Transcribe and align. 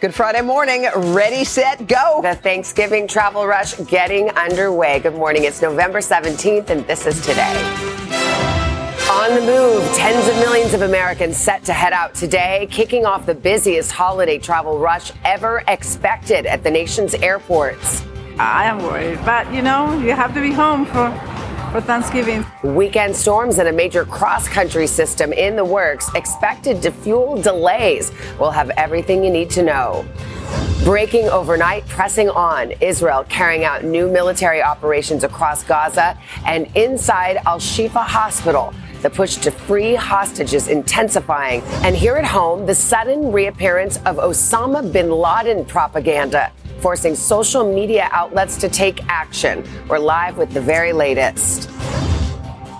Good 0.00 0.14
Friday 0.14 0.42
morning. 0.42 0.88
Ready, 0.94 1.42
set, 1.42 1.88
go. 1.88 2.20
The 2.22 2.36
Thanksgiving 2.36 3.08
travel 3.08 3.48
rush 3.48 3.76
getting 3.88 4.30
underway. 4.30 5.00
Good 5.00 5.16
morning. 5.16 5.42
It's 5.42 5.60
November 5.60 5.98
17th, 5.98 6.70
and 6.70 6.86
this 6.86 7.04
is 7.04 7.20
today. 7.20 7.52
On 9.10 9.34
the 9.34 9.40
move, 9.40 9.82
tens 9.96 10.28
of 10.28 10.36
millions 10.36 10.72
of 10.72 10.82
Americans 10.82 11.36
set 11.36 11.64
to 11.64 11.72
head 11.72 11.92
out 11.92 12.14
today, 12.14 12.68
kicking 12.70 13.06
off 13.06 13.26
the 13.26 13.34
busiest 13.34 13.90
holiday 13.90 14.38
travel 14.38 14.78
rush 14.78 15.10
ever 15.24 15.64
expected 15.66 16.46
at 16.46 16.62
the 16.62 16.70
nation's 16.70 17.14
airports. 17.14 18.04
I 18.38 18.66
am 18.66 18.78
worried, 18.84 19.18
but 19.24 19.52
you 19.52 19.62
know, 19.62 19.98
you 19.98 20.12
have 20.12 20.32
to 20.34 20.40
be 20.40 20.52
home 20.52 20.86
for 20.86 21.10
for 21.70 21.80
Thanksgiving. 21.80 22.44
Weekend 22.62 23.14
storms 23.14 23.58
and 23.58 23.68
a 23.68 23.72
major 23.72 24.04
cross 24.04 24.48
country 24.48 24.86
system 24.86 25.32
in 25.32 25.56
the 25.56 25.64
works 25.64 26.10
expected 26.14 26.80
to 26.82 26.90
fuel 26.90 27.40
delays. 27.40 28.12
We'll 28.38 28.50
have 28.50 28.70
everything 28.70 29.22
you 29.22 29.30
need 29.30 29.50
to 29.50 29.62
know. 29.62 30.06
Breaking 30.84 31.28
overnight, 31.28 31.86
pressing 31.88 32.30
on. 32.30 32.72
Israel 32.80 33.24
carrying 33.28 33.64
out 33.64 33.84
new 33.84 34.10
military 34.10 34.62
operations 34.62 35.24
across 35.24 35.62
Gaza 35.62 36.18
and 36.46 36.66
inside 36.76 37.36
Al 37.46 37.58
Shifa 37.58 38.04
Hospital. 38.04 38.72
The 39.02 39.10
push 39.10 39.36
to 39.36 39.50
free 39.50 39.94
hostages 39.94 40.68
intensifying. 40.68 41.62
And 41.84 41.94
here 41.94 42.16
at 42.16 42.24
home, 42.24 42.66
the 42.66 42.74
sudden 42.74 43.30
reappearance 43.30 43.98
of 43.98 44.16
Osama 44.16 44.92
bin 44.92 45.10
Laden 45.10 45.64
propaganda 45.64 46.50
forcing 46.80 47.14
social 47.14 47.72
media 47.72 48.08
outlets 48.12 48.56
to 48.58 48.68
take 48.68 49.04
action. 49.08 49.64
We're 49.88 49.98
live 49.98 50.38
with 50.38 50.52
the 50.52 50.60
very 50.60 50.92
latest. 50.92 51.70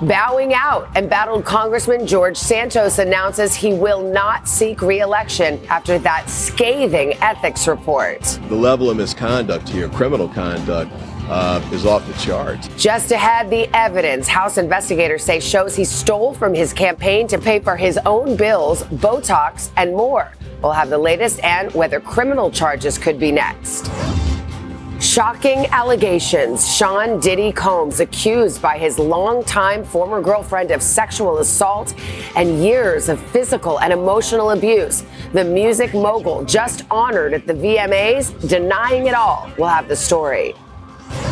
Bowing 0.03 0.55
out, 0.55 0.89
embattled 0.97 1.45
Congressman 1.45 2.07
George 2.07 2.37
Santos 2.37 3.01
announces 3.01 3.53
he 3.53 3.75
will 3.75 4.01
not 4.01 4.47
seek 4.47 4.81
reelection 4.81 5.61
after 5.69 5.99
that 5.99 6.31
scathing 6.31 7.15
ethics 7.15 7.67
report. 7.67 8.23
The 8.49 8.55
level 8.55 8.91
of 8.91 8.97
misconduct 8.97 9.69
here, 9.69 9.89
criminal 9.89 10.29
conduct, 10.29 10.93
uh, 11.29 11.61
is 11.73 11.85
off 11.85 12.07
the 12.07 12.13
charts. 12.15 12.69
Just 12.77 13.11
ahead, 13.11 13.51
the 13.51 13.69
evidence 13.77 14.29
House 14.29 14.57
investigators 14.57 15.25
say 15.25 15.41
shows 15.41 15.75
he 15.75 15.85
stole 15.85 16.33
from 16.33 16.55
his 16.55 16.73
campaign 16.73 17.27
to 17.27 17.37
pay 17.37 17.59
for 17.59 17.77
his 17.77 17.99
own 18.07 18.37
bills, 18.37 18.85
Botox, 18.85 19.71
and 19.77 19.93
more. 19.93 20.33
We'll 20.63 20.73
have 20.73 20.91
the 20.91 20.99
latest 20.99 21.43
and 21.45 21.73
whether 21.73 22.01
criminal 22.01 22.51
charges 22.51 22.99
could 22.99 23.19
be 23.19 23.31
next. 23.31 23.91
Shocking 25.01 25.67
allegations. 25.67 26.77
Sean 26.77 27.21
Diddy 27.21 27.53
Combs 27.53 28.01
accused 28.01 28.61
by 28.61 28.77
his 28.77 28.99
longtime 28.99 29.85
former 29.85 30.21
girlfriend 30.21 30.73
of 30.73 30.83
sexual 30.83 31.39
assault 31.39 31.95
and 32.35 32.63
years 32.63 33.09
of 33.09 33.21
physical 33.31 33.79
and 33.79 33.93
emotional 33.93 34.51
abuse. 34.51 35.05
The 35.33 35.45
music 35.45 35.95
mogul 35.95 36.45
just 36.45 36.85
honored 36.91 37.33
at 37.33 37.47
the 37.47 37.55
VMAs, 37.55 38.49
denying 38.49 39.07
it 39.07 39.15
all. 39.15 39.49
We'll 39.57 39.69
have 39.69 39.87
the 39.87 39.97
story. 39.97 40.55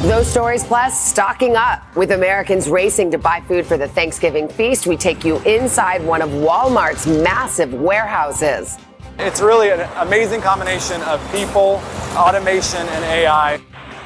Those 0.03 0.29
stories 0.29 0.63
plus 0.63 1.05
stocking 1.05 1.57
up 1.57 1.83
with 1.97 2.13
Americans 2.13 2.69
racing 2.69 3.11
to 3.11 3.19
buy 3.19 3.41
food 3.41 3.67
for 3.67 3.77
the 3.77 3.89
Thanksgiving 3.89 4.49
feast. 4.49 4.87
We 4.87 4.97
take 4.97 5.25
you 5.25 5.39
inside 5.41 6.05
one 6.05 6.23
of 6.23 6.31
Walmart's 6.31 7.09
massive 7.09 7.75
warehouses. 7.75 8.79
It's 9.19 9.41
really 9.41 9.71
an 9.71 9.81
amazing 9.97 10.43
combination 10.43 11.01
of 11.03 11.21
people, 11.33 11.81
automation, 12.15 12.81
and 12.81 13.05
AI. 13.05 13.57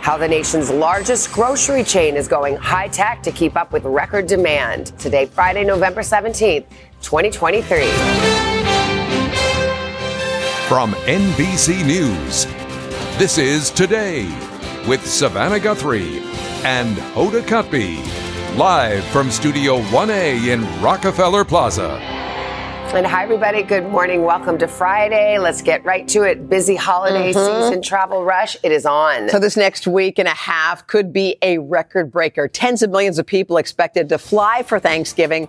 How 0.02 0.16
the 0.16 0.28
nation's 0.28 0.70
largest 0.70 1.32
grocery 1.32 1.82
chain 1.82 2.14
is 2.16 2.28
going 2.28 2.56
high 2.56 2.86
tech 2.86 3.20
to 3.24 3.32
keep 3.32 3.56
up 3.56 3.72
with 3.72 3.84
record 3.84 4.28
demand. 4.28 4.98
Today, 5.00 5.26
Friday, 5.26 5.64
November 5.64 6.02
17th, 6.02 6.64
2023. 7.02 7.86
From 10.68 10.92
NBC 10.92 11.84
News, 11.84 12.46
this 13.18 13.36
is 13.36 13.70
Today 13.70 14.26
with 14.86 15.04
Savannah 15.04 15.58
Guthrie 15.58 16.20
and 16.62 16.96
Hoda 17.14 17.42
Kotb, 17.42 18.56
live 18.56 19.02
from 19.06 19.32
Studio 19.32 19.80
1A 19.80 20.46
in 20.46 20.80
Rockefeller 20.80 21.44
Plaza. 21.44 21.98
And 22.92 23.06
hi, 23.06 23.22
everybody. 23.22 23.62
Good 23.62 23.88
morning. 23.88 24.24
Welcome 24.24 24.58
to 24.58 24.66
Friday. 24.66 25.38
Let's 25.38 25.62
get 25.62 25.84
right 25.84 26.08
to 26.08 26.24
it. 26.24 26.50
Busy 26.50 26.74
holiday 26.74 27.32
mm-hmm. 27.32 27.62
season 27.62 27.82
travel 27.82 28.24
rush. 28.24 28.56
It 28.64 28.72
is 28.72 28.84
on. 28.84 29.28
So 29.28 29.38
this 29.38 29.56
next 29.56 29.86
week 29.86 30.18
and 30.18 30.26
a 30.26 30.32
half 30.32 30.88
could 30.88 31.12
be 31.12 31.36
a 31.40 31.58
record 31.58 32.10
breaker. 32.10 32.48
Tens 32.48 32.82
of 32.82 32.90
millions 32.90 33.20
of 33.20 33.26
people 33.26 33.58
expected 33.58 34.08
to 34.08 34.18
fly 34.18 34.64
for 34.64 34.80
Thanksgiving. 34.80 35.48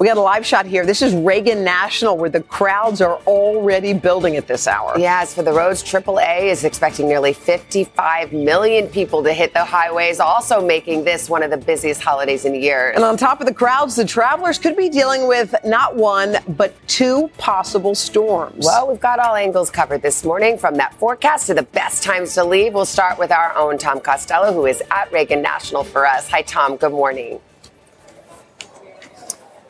We 0.00 0.06
got 0.06 0.16
a 0.16 0.22
live 0.22 0.46
shot 0.46 0.64
here. 0.64 0.86
This 0.86 1.02
is 1.02 1.12
Reagan 1.12 1.62
National, 1.62 2.16
where 2.16 2.30
the 2.30 2.40
crowds 2.40 3.02
are 3.02 3.16
already 3.26 3.92
building 3.92 4.34
at 4.36 4.46
this 4.46 4.66
hour. 4.66 4.98
Yes, 4.98 5.34
for 5.34 5.42
the 5.42 5.52
roads, 5.52 5.82
AAA 5.82 6.44
is 6.44 6.64
expecting 6.64 7.06
nearly 7.06 7.34
55 7.34 8.32
million 8.32 8.88
people 8.88 9.22
to 9.22 9.34
hit 9.34 9.52
the 9.52 9.62
highways, 9.62 10.18
also 10.18 10.64
making 10.66 11.04
this 11.04 11.28
one 11.28 11.42
of 11.42 11.50
the 11.50 11.58
busiest 11.58 12.00
holidays 12.00 12.46
in 12.46 12.54
years. 12.54 12.96
And 12.96 13.04
on 13.04 13.18
top 13.18 13.42
of 13.42 13.46
the 13.46 13.52
crowds, 13.52 13.94
the 13.94 14.06
travelers 14.06 14.58
could 14.58 14.74
be 14.74 14.88
dealing 14.88 15.28
with 15.28 15.54
not 15.66 15.94
one, 15.96 16.38
but 16.48 16.74
two 16.88 17.28
possible 17.36 17.94
storms. 17.94 18.64
Well, 18.64 18.88
we've 18.88 19.00
got 19.00 19.18
all 19.18 19.34
angles 19.34 19.68
covered 19.68 20.00
this 20.00 20.24
morning, 20.24 20.56
from 20.56 20.76
that 20.76 20.94
forecast 20.94 21.48
to 21.48 21.54
the 21.54 21.64
best 21.64 22.02
times 22.02 22.32
to 22.36 22.44
leave. 22.44 22.72
We'll 22.72 22.86
start 22.86 23.18
with 23.18 23.30
our 23.30 23.54
own 23.54 23.76
Tom 23.76 24.00
Costello, 24.00 24.54
who 24.54 24.64
is 24.64 24.82
at 24.90 25.12
Reagan 25.12 25.42
National 25.42 25.84
for 25.84 26.06
us. 26.06 26.26
Hi, 26.30 26.40
Tom. 26.40 26.78
Good 26.78 26.92
morning. 26.92 27.38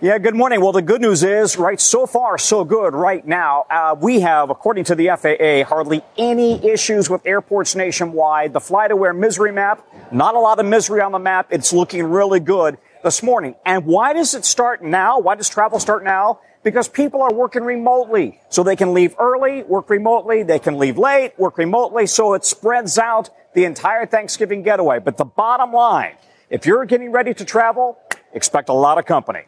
Yeah, 0.02 0.16
good 0.16 0.34
morning. 0.34 0.62
Well, 0.62 0.72
the 0.72 0.80
good 0.80 1.02
news 1.02 1.22
is, 1.22 1.58
right, 1.58 1.78
so 1.78 2.06
far, 2.06 2.38
so 2.38 2.64
good 2.64 2.94
right 2.94 3.26
now. 3.26 3.66
Uh, 3.68 3.94
we 4.00 4.20
have, 4.20 4.48
according 4.48 4.84
to 4.84 4.94
the 4.94 5.08
FAA, 5.08 5.68
hardly 5.68 6.02
any 6.16 6.54
issues 6.66 7.10
with 7.10 7.20
airports 7.26 7.76
nationwide. 7.76 8.54
The 8.54 8.60
FlightAware 8.60 9.14
misery 9.14 9.52
map, 9.52 9.86
not 10.10 10.34
a 10.34 10.38
lot 10.38 10.58
of 10.58 10.64
misery 10.64 11.02
on 11.02 11.12
the 11.12 11.18
map. 11.18 11.48
It's 11.50 11.74
looking 11.74 12.02
really 12.02 12.40
good 12.40 12.78
this 13.04 13.22
morning. 13.22 13.56
And 13.66 13.84
why 13.84 14.14
does 14.14 14.32
it 14.32 14.46
start 14.46 14.82
now? 14.82 15.18
Why 15.18 15.34
does 15.34 15.50
travel 15.50 15.78
start 15.78 16.02
now? 16.02 16.40
Because 16.62 16.88
people 16.88 17.20
are 17.20 17.34
working 17.34 17.62
remotely. 17.62 18.40
So 18.48 18.62
they 18.62 18.76
can 18.76 18.94
leave 18.94 19.14
early, 19.18 19.64
work 19.64 19.90
remotely. 19.90 20.44
They 20.44 20.60
can 20.60 20.78
leave 20.78 20.96
late, 20.96 21.38
work 21.38 21.58
remotely. 21.58 22.06
So 22.06 22.32
it 22.32 22.46
spreads 22.46 22.98
out 22.98 23.28
the 23.52 23.66
entire 23.66 24.06
Thanksgiving 24.06 24.62
getaway. 24.62 25.00
But 25.00 25.18
the 25.18 25.26
bottom 25.26 25.74
line, 25.74 26.14
if 26.48 26.64
you're 26.64 26.86
getting 26.86 27.12
ready 27.12 27.34
to 27.34 27.44
travel, 27.44 27.98
expect 28.32 28.70
a 28.70 28.72
lot 28.72 28.96
of 28.96 29.04
company. 29.04 29.42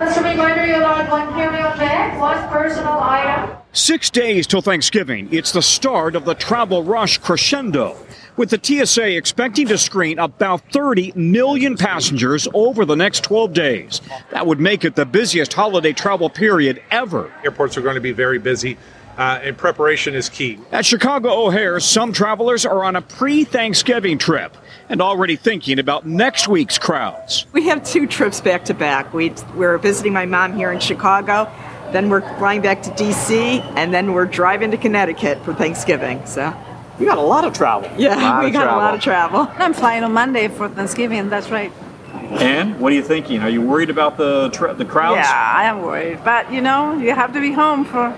Just 0.00 0.18
a 0.18 0.22
reminder, 0.22 0.66
you 0.66 0.76
allowed 0.76 1.10
one 1.10 1.28
carry-on 1.34 1.76
bag, 1.76 2.18
one 2.18 2.48
personal 2.48 2.98
item. 3.00 3.54
Six 3.74 4.08
days 4.08 4.46
till 4.46 4.62
Thanksgiving. 4.62 5.28
It's 5.30 5.52
the 5.52 5.60
start 5.60 6.16
of 6.16 6.24
the 6.24 6.34
travel 6.34 6.82
rush 6.82 7.18
crescendo, 7.18 7.98
with 8.38 8.48
the 8.48 8.58
TSA 8.62 9.14
expecting 9.14 9.68
to 9.68 9.76
screen 9.76 10.18
about 10.18 10.62
30 10.72 11.12
million 11.16 11.76
passengers 11.76 12.48
over 12.54 12.86
the 12.86 12.96
next 12.96 13.24
12 13.24 13.52
days. 13.52 14.00
That 14.30 14.46
would 14.46 14.58
make 14.58 14.86
it 14.86 14.96
the 14.96 15.04
busiest 15.04 15.52
holiday 15.52 15.92
travel 15.92 16.30
period 16.30 16.82
ever. 16.90 17.30
Airports 17.44 17.76
are 17.76 17.82
going 17.82 17.96
to 17.96 18.00
be 18.00 18.12
very 18.12 18.38
busy 18.38 18.78
uh, 19.16 19.40
and 19.42 19.56
preparation 19.56 20.14
is 20.14 20.28
key. 20.28 20.58
At 20.72 20.86
Chicago 20.86 21.46
O'Hare, 21.46 21.80
some 21.80 22.12
travelers 22.12 22.64
are 22.64 22.84
on 22.84 22.96
a 22.96 23.02
pre 23.02 23.44
Thanksgiving 23.44 24.18
trip 24.18 24.56
and 24.88 25.00
already 25.00 25.36
thinking 25.36 25.78
about 25.78 26.06
next 26.06 26.48
week's 26.48 26.78
crowds. 26.78 27.46
We 27.52 27.68
have 27.68 27.84
two 27.84 28.06
trips 28.06 28.40
back 28.40 28.64
to 28.66 28.74
back. 28.74 29.12
We, 29.14 29.32
we're 29.54 29.78
visiting 29.78 30.12
my 30.12 30.26
mom 30.26 30.54
here 30.54 30.72
in 30.72 30.80
Chicago, 30.80 31.50
then 31.92 32.08
we're 32.08 32.22
flying 32.38 32.62
back 32.62 32.82
to 32.82 32.90
DC, 32.90 33.60
and 33.76 33.92
then 33.92 34.12
we're 34.12 34.26
driving 34.26 34.70
to 34.70 34.76
Connecticut 34.76 35.44
for 35.44 35.54
Thanksgiving. 35.54 36.24
So. 36.26 36.54
You 36.98 37.06
got 37.06 37.16
a 37.16 37.22
lot 37.22 37.46
of 37.46 37.54
travel. 37.54 37.90
Yeah, 37.96 38.44
we 38.44 38.50
got 38.50 38.64
travel. 38.64 38.78
a 38.78 38.82
lot 38.82 38.94
of 38.94 39.00
travel. 39.00 39.48
I'm 39.56 39.72
flying 39.72 40.04
on 40.04 40.12
Monday 40.12 40.48
for 40.48 40.68
Thanksgiving. 40.68 41.30
That's 41.30 41.50
right. 41.50 41.72
And 42.12 42.78
what 42.78 42.92
are 42.92 42.94
you 42.94 43.02
thinking? 43.02 43.40
Are 43.40 43.48
you 43.48 43.62
worried 43.62 43.88
about 43.88 44.18
the 44.18 44.50
tra- 44.50 44.74
the 44.74 44.84
crowds? 44.84 45.16
Yeah, 45.16 45.52
I 45.56 45.64
am 45.64 45.80
worried. 45.82 46.22
But 46.22 46.52
you 46.52 46.60
know, 46.60 46.98
you 46.98 47.14
have 47.14 47.32
to 47.32 47.40
be 47.40 47.52
home 47.52 47.86
for 47.86 48.10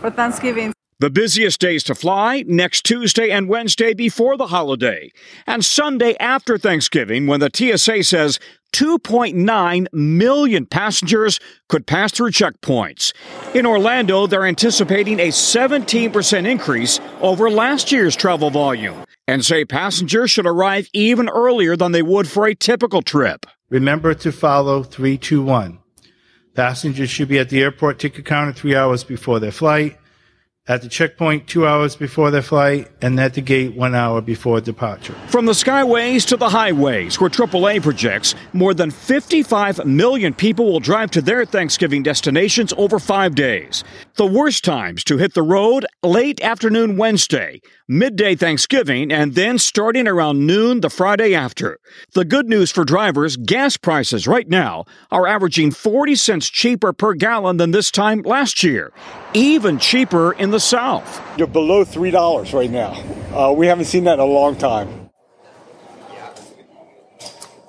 for 0.00 0.10
Thanksgiving. 0.10 0.72
The 1.00 1.08
busiest 1.08 1.60
days 1.60 1.82
to 1.84 1.94
fly 1.94 2.44
next 2.46 2.84
Tuesday 2.84 3.30
and 3.30 3.48
Wednesday 3.48 3.94
before 3.94 4.36
the 4.36 4.48
holiday, 4.48 5.10
and 5.46 5.64
Sunday 5.64 6.14
after 6.20 6.58
Thanksgiving 6.58 7.26
when 7.26 7.40
the 7.40 7.48
TSA 7.50 8.02
says 8.02 8.38
2.9 8.74 9.86
million 9.94 10.66
passengers 10.66 11.40
could 11.68 11.86
pass 11.86 12.12
through 12.12 12.32
checkpoints. 12.32 13.14
In 13.54 13.64
Orlando, 13.64 14.26
they're 14.26 14.44
anticipating 14.44 15.18
a 15.20 15.28
17% 15.28 16.46
increase 16.46 17.00
over 17.22 17.50
last 17.50 17.90
year's 17.90 18.14
travel 18.14 18.50
volume 18.50 19.04
and 19.26 19.44
say 19.44 19.64
passengers 19.64 20.30
should 20.30 20.46
arrive 20.46 20.88
even 20.92 21.30
earlier 21.30 21.76
than 21.76 21.92
they 21.92 22.02
would 22.02 22.28
for 22.28 22.46
a 22.46 22.54
typical 22.54 23.00
trip. 23.00 23.46
Remember 23.70 24.12
to 24.12 24.32
follow 24.32 24.82
321. 24.82 25.79
Passengers 26.54 27.10
should 27.10 27.28
be 27.28 27.38
at 27.38 27.48
the 27.48 27.62
airport 27.62 27.98
ticket 27.98 28.24
counter 28.24 28.52
three 28.52 28.74
hours 28.74 29.04
before 29.04 29.38
their 29.40 29.52
flight 29.52 29.96
at 30.70 30.82
the 30.82 30.88
checkpoint 30.88 31.48
two 31.48 31.66
hours 31.66 31.96
before 31.96 32.30
their 32.30 32.42
flight, 32.42 32.88
and 33.02 33.18
at 33.18 33.34
the 33.34 33.40
gate 33.40 33.74
one 33.74 33.92
hour 33.92 34.20
before 34.20 34.60
departure. 34.60 35.14
From 35.26 35.46
the 35.46 35.52
skyways 35.52 36.24
to 36.26 36.36
the 36.36 36.48
highways, 36.48 37.20
where 37.20 37.28
AAA 37.28 37.82
projects 37.82 38.36
more 38.52 38.72
than 38.72 38.92
55 38.92 39.84
million 39.84 40.32
people 40.32 40.66
will 40.66 40.78
drive 40.78 41.10
to 41.10 41.22
their 41.22 41.44
Thanksgiving 41.44 42.04
destinations 42.04 42.72
over 42.76 43.00
five 43.00 43.34
days. 43.34 43.82
The 44.16 44.26
worst 44.26 44.64
times 44.64 45.04
to 45.04 45.18
hit 45.18 45.34
the 45.34 45.42
road 45.42 45.86
late 46.02 46.42
afternoon 46.42 46.96
Wednesday, 46.96 47.60
midday 47.88 48.34
Thanksgiving, 48.34 49.12
and 49.12 49.34
then 49.34 49.58
starting 49.58 50.08
around 50.08 50.46
noon 50.46 50.80
the 50.80 50.90
Friday 50.90 51.34
after. 51.34 51.78
The 52.12 52.24
good 52.24 52.48
news 52.48 52.70
for 52.70 52.84
drivers 52.84 53.36
gas 53.36 53.76
prices 53.76 54.26
right 54.26 54.48
now 54.48 54.84
are 55.10 55.26
averaging 55.26 55.70
40 55.70 56.16
cents 56.16 56.50
cheaper 56.50 56.92
per 56.92 57.14
gallon 57.14 57.56
than 57.56 57.70
this 57.70 57.90
time 57.90 58.22
last 58.22 58.62
year, 58.62 58.92
even 59.32 59.78
cheaper 59.78 60.32
in 60.32 60.50
the 60.50 60.60
South. 60.60 61.22
You're 61.38 61.46
below 61.46 61.84
$3 61.84 62.52
right 62.52 62.70
now. 62.70 62.92
Uh, 63.32 63.52
we 63.52 63.68
haven't 63.68 63.86
seen 63.86 64.04
that 64.04 64.14
in 64.14 64.20
a 64.20 64.24
long 64.24 64.56
time. 64.56 65.08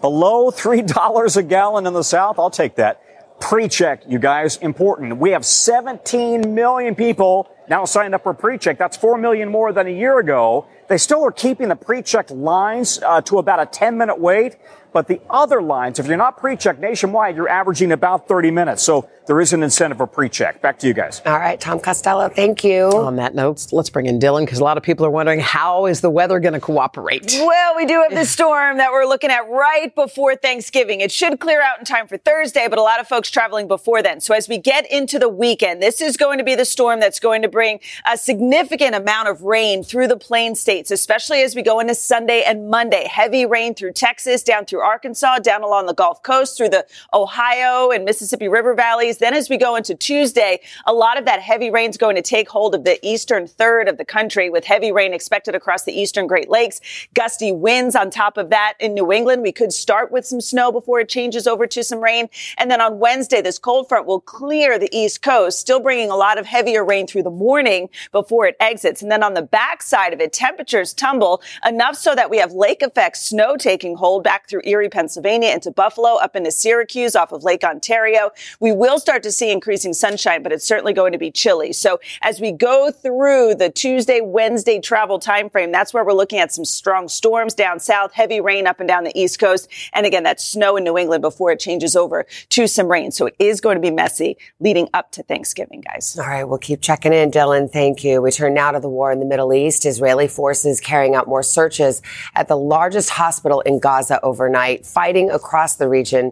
Below 0.01 0.49
$3 0.49 1.37
a 1.37 1.43
gallon 1.43 1.85
in 1.85 1.93
the 1.93 2.03
South? 2.03 2.39
I'll 2.39 2.49
take 2.49 2.75
that. 2.75 3.01
Pre-check, 3.41 4.03
you 4.07 4.19
guys, 4.19 4.57
important. 4.57 5.17
We 5.17 5.31
have 5.31 5.45
17 5.45 6.53
million 6.53 6.95
people 6.95 7.49
now 7.67 7.85
signed 7.85 8.13
up 8.13 8.23
for 8.23 8.33
pre-check. 8.33 8.77
That's 8.77 8.95
4 8.95 9.17
million 9.17 9.49
more 9.49 9.73
than 9.73 9.87
a 9.87 9.91
year 9.91 10.19
ago. 10.19 10.67
They 10.87 10.97
still 10.97 11.25
are 11.25 11.31
keeping 11.31 11.67
the 11.67 11.75
pre-check 11.75 12.29
lines 12.29 13.01
uh, 13.03 13.21
to 13.21 13.39
about 13.39 13.59
a 13.59 13.65
10 13.65 13.97
minute 13.97 14.19
wait. 14.19 14.57
But 14.93 15.07
the 15.07 15.21
other 15.29 15.61
lines, 15.61 15.99
if 15.99 16.07
you're 16.07 16.17
not 16.17 16.37
pre-check 16.37 16.79
nationwide, 16.79 17.35
you're 17.35 17.49
averaging 17.49 17.91
about 17.91 18.27
30 18.27 18.51
minutes. 18.51 18.83
So 18.83 19.09
there 19.27 19.39
is 19.39 19.53
an 19.53 19.63
incentive 19.63 19.97
for 19.97 20.07
pre-check. 20.07 20.61
Back 20.61 20.79
to 20.79 20.87
you 20.87 20.93
guys. 20.93 21.21
All 21.25 21.39
right, 21.39 21.59
Tom 21.59 21.79
Costello, 21.79 22.27
thank 22.27 22.63
you. 22.63 22.85
On 22.87 23.15
that 23.15 23.33
note, 23.33 23.67
let's 23.71 23.89
bring 23.89 24.07
in 24.07 24.19
Dylan 24.19 24.41
because 24.43 24.59
a 24.59 24.63
lot 24.63 24.77
of 24.77 24.83
people 24.83 25.05
are 25.05 25.11
wondering 25.11 25.39
how 25.39 25.85
is 25.85 26.01
the 26.01 26.09
weather 26.09 26.39
going 26.39 26.53
to 26.53 26.59
cooperate? 26.59 27.37
Well, 27.39 27.75
we 27.77 27.85
do 27.85 28.01
have 28.01 28.17
the 28.17 28.25
storm 28.25 28.77
that 28.77 28.91
we're 28.91 29.05
looking 29.05 29.29
at 29.29 29.47
right 29.49 29.93
before 29.95 30.35
Thanksgiving. 30.35 30.99
It 30.99 31.11
should 31.11 31.39
clear 31.39 31.61
out 31.61 31.79
in 31.79 31.85
time 31.85 32.07
for 32.07 32.17
Thursday, 32.17 32.67
but 32.67 32.77
a 32.77 32.81
lot 32.81 32.99
of 32.99 33.07
folks 33.07 33.31
traveling 33.31 33.69
before 33.69 34.01
then. 34.01 34.19
So 34.19 34.33
as 34.33 34.49
we 34.49 34.57
get 34.57 34.91
into 34.91 35.19
the 35.19 35.29
weekend, 35.29 35.81
this 35.81 36.01
is 36.01 36.17
going 36.17 36.37
to 36.39 36.43
be 36.43 36.55
the 36.55 36.65
storm 36.65 36.99
that's 36.99 37.19
going 37.19 37.43
to 37.43 37.47
bring 37.47 37.79
a 38.11 38.17
significant 38.17 38.95
amount 38.95 39.29
of 39.29 39.43
rain 39.43 39.83
through 39.83 40.07
the 40.07 40.17
plain 40.17 40.55
states, 40.55 40.91
especially 40.91 41.41
as 41.43 41.55
we 41.55 41.61
go 41.61 41.79
into 41.79 41.95
Sunday 41.95 42.43
and 42.45 42.69
Monday. 42.69 43.07
Heavy 43.09 43.45
rain 43.45 43.75
through 43.75 43.93
Texas, 43.93 44.43
down 44.43 44.65
through 44.65 44.80
Arkansas, 44.83 45.39
down 45.39 45.63
along 45.63 45.85
the 45.85 45.93
Gulf 45.93 46.23
Coast, 46.23 46.57
through 46.57 46.69
the 46.69 46.85
Ohio 47.13 47.91
and 47.91 48.05
Mississippi 48.05 48.47
River 48.47 48.73
valleys. 48.73 49.17
Then 49.17 49.33
as 49.33 49.49
we 49.49 49.57
go 49.57 49.75
into 49.75 49.95
Tuesday, 49.95 50.59
a 50.85 50.93
lot 50.93 51.17
of 51.17 51.25
that 51.25 51.41
heavy 51.41 51.69
rain 51.69 51.89
is 51.89 51.97
going 51.97 52.15
to 52.15 52.21
take 52.21 52.49
hold 52.49 52.75
of 52.75 52.83
the 52.83 52.99
eastern 53.05 53.47
third 53.47 53.87
of 53.87 53.97
the 53.97 54.05
country 54.05 54.49
with 54.49 54.65
heavy 54.65 54.91
rain 54.91 55.13
expected 55.13 55.55
across 55.55 55.83
the 55.83 55.93
eastern 55.93 56.27
Great 56.27 56.49
Lakes. 56.49 56.81
Gusty 57.13 57.51
winds 57.51 57.95
on 57.95 58.09
top 58.09 58.37
of 58.37 58.49
that 58.49 58.75
in 58.79 58.93
New 58.93 59.11
England. 59.11 59.41
We 59.41 59.51
could 59.51 59.73
start 59.73 60.11
with 60.11 60.25
some 60.25 60.41
snow 60.41 60.71
before 60.71 60.99
it 60.99 61.09
changes 61.09 61.47
over 61.47 61.67
to 61.67 61.83
some 61.83 62.03
rain. 62.03 62.29
And 62.57 62.69
then 62.69 62.81
on 62.81 62.99
Wednesday, 62.99 63.41
this 63.41 63.59
cold 63.59 63.89
front 63.89 64.05
will 64.05 64.21
clear 64.21 64.79
the 64.79 64.89
east 64.95 65.21
coast, 65.21 65.59
still 65.59 65.79
bringing 65.79 66.09
a 66.09 66.15
lot 66.15 66.37
of 66.37 66.45
heavier 66.45 66.83
rain 66.83 67.07
through 67.07 67.23
the 67.23 67.29
morning 67.29 67.89
before 68.11 68.45
it 68.45 68.55
exits. 68.59 69.01
And 69.01 69.11
then 69.11 69.23
on 69.23 69.33
the 69.33 69.41
backside 69.41 70.13
of 70.13 70.19
it, 70.19 70.33
temperatures 70.33 70.93
tumble 70.93 71.41
enough 71.65 71.95
so 71.95 72.15
that 72.15 72.29
we 72.29 72.37
have 72.37 72.53
lake 72.53 72.81
effect 72.81 73.17
snow 73.17 73.57
taking 73.57 73.95
hold 73.95 74.23
back 74.23 74.49
through 74.49 74.61
Erie, 74.71 74.89
Pennsylvania 74.89 75.49
into 75.49 75.71
Buffalo, 75.71 76.15
up 76.15 76.35
into 76.35 76.51
Syracuse 76.51 77.15
off 77.15 77.31
of 77.31 77.43
Lake 77.43 77.63
Ontario. 77.63 78.31
We 78.59 78.71
will 78.71 78.99
start 78.99 79.23
to 79.23 79.31
see 79.31 79.51
increasing 79.51 79.93
sunshine, 79.93 80.43
but 80.43 80.51
it's 80.51 80.65
certainly 80.65 80.93
going 80.93 81.11
to 81.11 81.17
be 81.17 81.31
chilly. 81.31 81.73
So 81.73 81.99
as 82.21 82.39
we 82.39 82.51
go 82.51 82.91
through 82.91 83.55
the 83.55 83.69
Tuesday, 83.69 84.21
Wednesday 84.21 84.79
travel 84.79 85.19
timeframe, 85.19 85.71
that's 85.71 85.93
where 85.93 86.05
we're 86.05 86.13
looking 86.13 86.39
at 86.39 86.51
some 86.51 86.65
strong 86.65 87.07
storms 87.07 87.53
down 87.53 87.79
south, 87.79 88.13
heavy 88.13 88.41
rain 88.41 88.67
up 88.67 88.79
and 88.79 88.87
down 88.87 89.03
the 89.03 89.17
east 89.19 89.39
coast. 89.39 89.69
And 89.93 90.05
again, 90.05 90.23
that 90.23 90.39
snow 90.39 90.77
in 90.77 90.83
New 90.83 90.97
England 90.97 91.21
before 91.21 91.51
it 91.51 91.59
changes 91.59 91.95
over 91.95 92.25
to 92.49 92.67
some 92.67 92.89
rain. 92.89 93.11
So 93.11 93.27
it 93.27 93.35
is 93.39 93.61
going 93.61 93.75
to 93.75 93.81
be 93.81 93.91
messy 93.91 94.37
leading 94.59 94.87
up 94.93 95.11
to 95.13 95.23
Thanksgiving, 95.23 95.81
guys. 95.81 96.17
All 96.17 96.27
right, 96.27 96.43
we'll 96.43 96.57
keep 96.57 96.81
checking 96.81 97.13
in, 97.13 97.31
Dylan. 97.31 97.69
Thank 97.71 98.03
you. 98.03 98.21
We 98.21 98.31
turn 98.31 98.53
now 98.53 98.71
to 98.71 98.79
the 98.79 98.89
war 98.89 99.11
in 99.11 99.19
the 99.19 99.25
Middle 99.25 99.53
East. 99.53 99.85
Israeli 99.85 100.27
forces 100.27 100.79
carrying 100.79 101.15
out 101.15 101.27
more 101.27 101.43
searches 101.43 102.01
at 102.35 102.47
the 102.47 102.57
largest 102.57 103.09
hospital 103.09 103.61
in 103.61 103.79
Gaza 103.79 104.19
overnight, 104.23 104.60
fighting 104.83 105.29
across 105.29 105.75
the 105.75 105.87
region, 105.87 106.31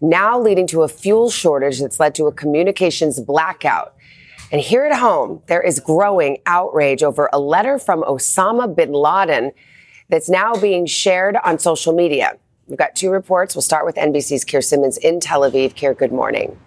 now 0.00 0.38
leading 0.40 0.66
to 0.68 0.82
a 0.82 0.88
fuel 0.88 1.30
shortage 1.30 1.80
that's 1.80 1.98
led 1.98 2.14
to 2.16 2.26
a 2.26 2.32
communications 2.32 3.20
blackout. 3.20 3.94
And 4.50 4.60
here 4.60 4.84
at 4.84 4.98
home, 4.98 5.42
there 5.46 5.60
is 5.60 5.78
growing 5.80 6.38
outrage 6.46 7.02
over 7.02 7.28
a 7.32 7.38
letter 7.38 7.78
from 7.78 8.02
Osama 8.02 8.74
bin 8.74 8.92
Laden 8.92 9.52
that's 10.08 10.28
now 10.28 10.54
being 10.54 10.86
shared 10.86 11.36
on 11.44 11.58
social 11.58 11.92
media. 11.92 12.38
We've 12.66 12.78
got 12.78 12.96
two 12.96 13.10
reports. 13.10 13.54
We'll 13.54 13.62
start 13.62 13.84
with 13.84 13.96
NBC's 13.96 14.44
Keir 14.44 14.62
Simmons 14.62 14.96
in 14.98 15.20
Tel 15.20 15.40
Aviv. 15.40 15.74
Keir, 15.74 15.94
good 15.94 16.12
morning. 16.12 16.58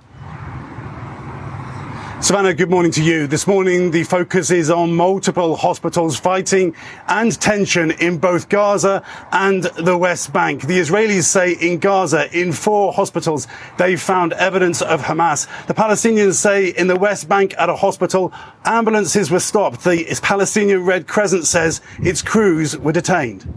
Savannah, 2.21 2.53
good 2.53 2.69
morning 2.69 2.91
to 2.91 3.03
you. 3.03 3.25
This 3.25 3.47
morning, 3.47 3.89
the 3.89 4.03
focus 4.03 4.51
is 4.51 4.69
on 4.69 4.93
multiple 4.93 5.55
hospitals 5.55 6.19
fighting 6.19 6.75
and 7.07 7.37
tension 7.41 7.89
in 7.89 8.19
both 8.19 8.47
Gaza 8.47 9.03
and 9.31 9.63
the 9.63 9.97
West 9.97 10.31
Bank. 10.31 10.67
The 10.67 10.77
Israelis 10.77 11.23
say 11.23 11.53
in 11.53 11.79
Gaza, 11.79 12.31
in 12.31 12.51
four 12.51 12.93
hospitals, 12.93 13.47
they 13.79 13.95
found 13.95 14.33
evidence 14.33 14.83
of 14.83 15.01
Hamas. 15.01 15.47
The 15.65 15.73
Palestinians 15.73 16.35
say 16.35 16.69
in 16.69 16.85
the 16.85 16.95
West 16.95 17.27
Bank 17.27 17.55
at 17.57 17.69
a 17.69 17.75
hospital, 17.75 18.31
ambulances 18.65 19.31
were 19.31 19.39
stopped. 19.39 19.83
The 19.83 20.05
Palestinian 20.21 20.85
Red 20.85 21.07
Crescent 21.07 21.47
says 21.47 21.81
its 21.99 22.21
crews 22.21 22.77
were 22.77 22.93
detained. 22.93 23.51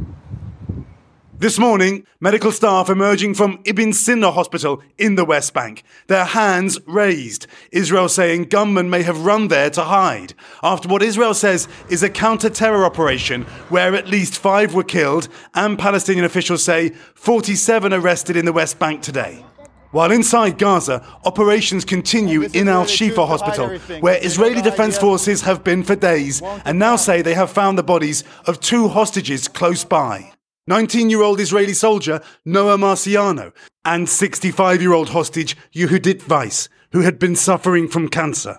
This 1.39 1.59
morning, 1.59 2.07
medical 2.21 2.53
staff 2.53 2.89
emerging 2.89 3.35
from 3.35 3.61
Ibn 3.65 3.93
Sina 3.93 4.31
Hospital 4.31 4.81
in 4.99 5.17
the 5.17 5.25
West 5.25 5.53
Bank, 5.53 5.83
their 6.07 6.25
hands 6.25 6.79
raised. 6.87 7.49
Israel 7.73 8.09
saying 8.09 8.45
gunmen 8.45 8.89
may 8.89 9.03
have 9.03 9.27
run 9.27 9.49
there 9.49 9.69
to 9.71 9.83
hide 9.83 10.35
after 10.63 10.89
what 10.89 11.03
Israel 11.03 11.35
says 11.35 11.67
is 11.91 12.03
a 12.05 12.09
counter 12.09 12.49
terror 12.49 12.85
operation 12.85 13.43
where 13.69 13.95
at 13.97 14.09
least 14.09 14.39
five 14.39 14.75
were 14.75 14.85
killed, 14.85 15.29
and 15.55 15.79
Palestinian 15.79 16.25
officials 16.25 16.63
say 16.63 16.91
47 17.15 17.93
arrested 17.93 18.37
in 18.37 18.45
the 18.45 18.53
West 18.53 18.79
Bank 18.79 19.03
today. 19.03 19.45
While 19.91 20.13
inside 20.13 20.59
Gaza, 20.59 21.05
operations 21.25 21.85
continue 21.85 22.43
in 22.53 22.69
Al 22.69 22.85
Shifa 22.85 23.27
Hospital, 23.27 23.77
where 24.01 24.25
Israeli 24.25 24.63
Defense 24.63 24.99
Forces 24.99 25.43
have 25.43 25.63
been 25.63 25.83
for 25.83 25.97
days 25.97 26.43
and 26.65 26.79
now 26.79 26.97
say 26.97 27.23
they 27.23 27.35
have 27.35 27.51
found 27.51 27.77
the 27.77 27.83
bodies 27.83 28.25
of 28.47 28.61
two 28.61 28.89
hostages 28.89 29.47
close 29.47 29.85
by. 29.85 30.34
19 30.67 31.11
year 31.11 31.21
old 31.21 31.41
Israeli 31.41 31.75
soldier 31.75 32.23
Noa 32.47 32.79
Marciano 32.79 33.53
and 33.85 34.09
65 34.09 34.81
year 34.81 34.95
old 34.95 35.11
hostage 35.11 35.57
Yehudit 35.75 36.27
Weiss, 36.27 36.71
who 36.93 37.01
had 37.01 37.19
been 37.19 37.37
suffering 37.37 37.87
from 37.87 38.09
cancer. 38.09 38.59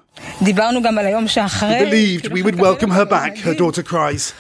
We 1.80 1.86
believed 1.86 2.32
we 2.32 2.44
would 2.44 2.60
welcome 2.60 2.92
her 2.92 3.06
back, 3.06 3.38
her 3.40 3.56
daughter 3.56 3.82
cries. 3.82 4.34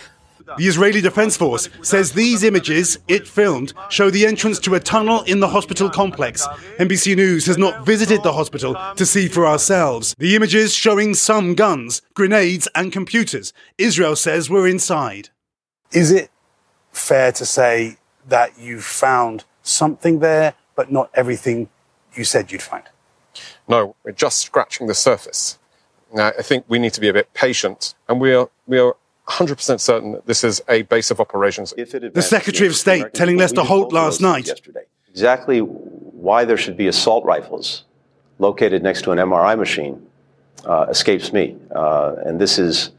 The 0.59 0.67
Israeli 0.67 1.01
Defense 1.01 1.35
Force 1.37 1.69
says 1.81 2.11
these 2.11 2.43
images 2.43 2.99
it 3.07 3.27
filmed 3.27 3.73
show 3.89 4.11
the 4.11 4.27
entrance 4.27 4.59
to 4.59 4.75
a 4.75 4.79
tunnel 4.79 5.23
in 5.23 5.39
the 5.39 5.47
hospital 5.47 5.89
complex. 5.89 6.45
NBC 6.77 7.15
News 7.15 7.47
has 7.47 7.57
not 7.57 7.83
visited 7.83 8.21
the 8.21 8.33
hospital 8.33 8.77
to 8.95 9.07
see 9.07 9.27
for 9.27 9.47
ourselves. 9.47 10.13
The 10.19 10.35
images 10.35 10.71
showing 10.71 11.15
some 11.15 11.55
guns, 11.55 12.03
grenades, 12.13 12.67
and 12.75 12.91
computers 12.91 13.53
Israel 13.79 14.15
says 14.15 14.51
were 14.51 14.67
inside. 14.67 15.29
Is 15.91 16.11
it 16.11 16.29
fair 16.95 17.31
to 17.33 17.45
say 17.45 17.97
that 18.27 18.57
you 18.59 18.81
found 18.81 19.43
something 19.63 20.19
there, 20.19 20.53
but 20.75 20.91
not 20.91 21.09
everything 21.13 21.69
you 22.15 22.23
said 22.23 22.51
you'd 22.51 22.61
find? 22.61 22.83
No, 23.67 23.95
we're 24.03 24.11
just 24.11 24.39
scratching 24.39 24.87
the 24.87 24.93
surface. 24.93 25.59
Now, 26.13 26.31
I 26.37 26.41
think 26.41 26.65
we 26.67 26.79
need 26.79 26.93
to 26.93 27.01
be 27.01 27.09
a 27.09 27.13
bit 27.13 27.33
patient, 27.33 27.95
and 28.07 28.21
we 28.21 28.33
are 28.33 28.49
we 28.67 28.79
are 28.79 28.95
100% 29.27 29.79
certain 29.79 30.13
that 30.13 30.25
this 30.25 30.43
is 30.43 30.61
a 30.69 30.83
base 30.83 31.11
of 31.11 31.19
operations. 31.19 31.73
The 31.75 32.21
Secretary 32.21 32.67
of 32.67 32.75
State 32.75 33.13
telling 33.13 33.37
Lester 33.37 33.63
Holt 33.63 33.91
last 33.91 34.21
night. 34.21 34.47
Yesterday. 34.47 34.83
Exactly 35.09 35.59
why 35.59 36.45
there 36.45 36.57
should 36.57 36.77
be 36.77 36.87
assault 36.87 37.25
rifles 37.25 37.85
located 38.39 38.83
next 38.83 39.03
to 39.03 39.11
an 39.11 39.17
MRI 39.17 39.57
machine 39.57 40.05
uh, 40.65 40.85
escapes 40.89 41.33
me. 41.33 41.55
Uh, 41.73 42.15
and 42.25 42.39
this 42.39 42.59
is 42.59 42.91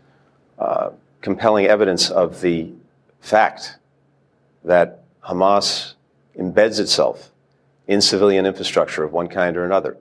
uh, 0.58 0.90
compelling 1.20 1.66
evidence 1.66 2.10
of 2.10 2.40
the 2.40 2.70
fact 3.20 3.78
that 4.66 5.04
Hamas 5.24 5.94
embeds 6.38 6.78
itself 6.78 7.30
in 7.86 8.00
civilian 8.00 8.44
infrastructure 8.46 9.04
of 9.04 9.12
one 9.12 9.28
kind 9.28 9.56
or 9.56 9.64
another. 9.64 9.96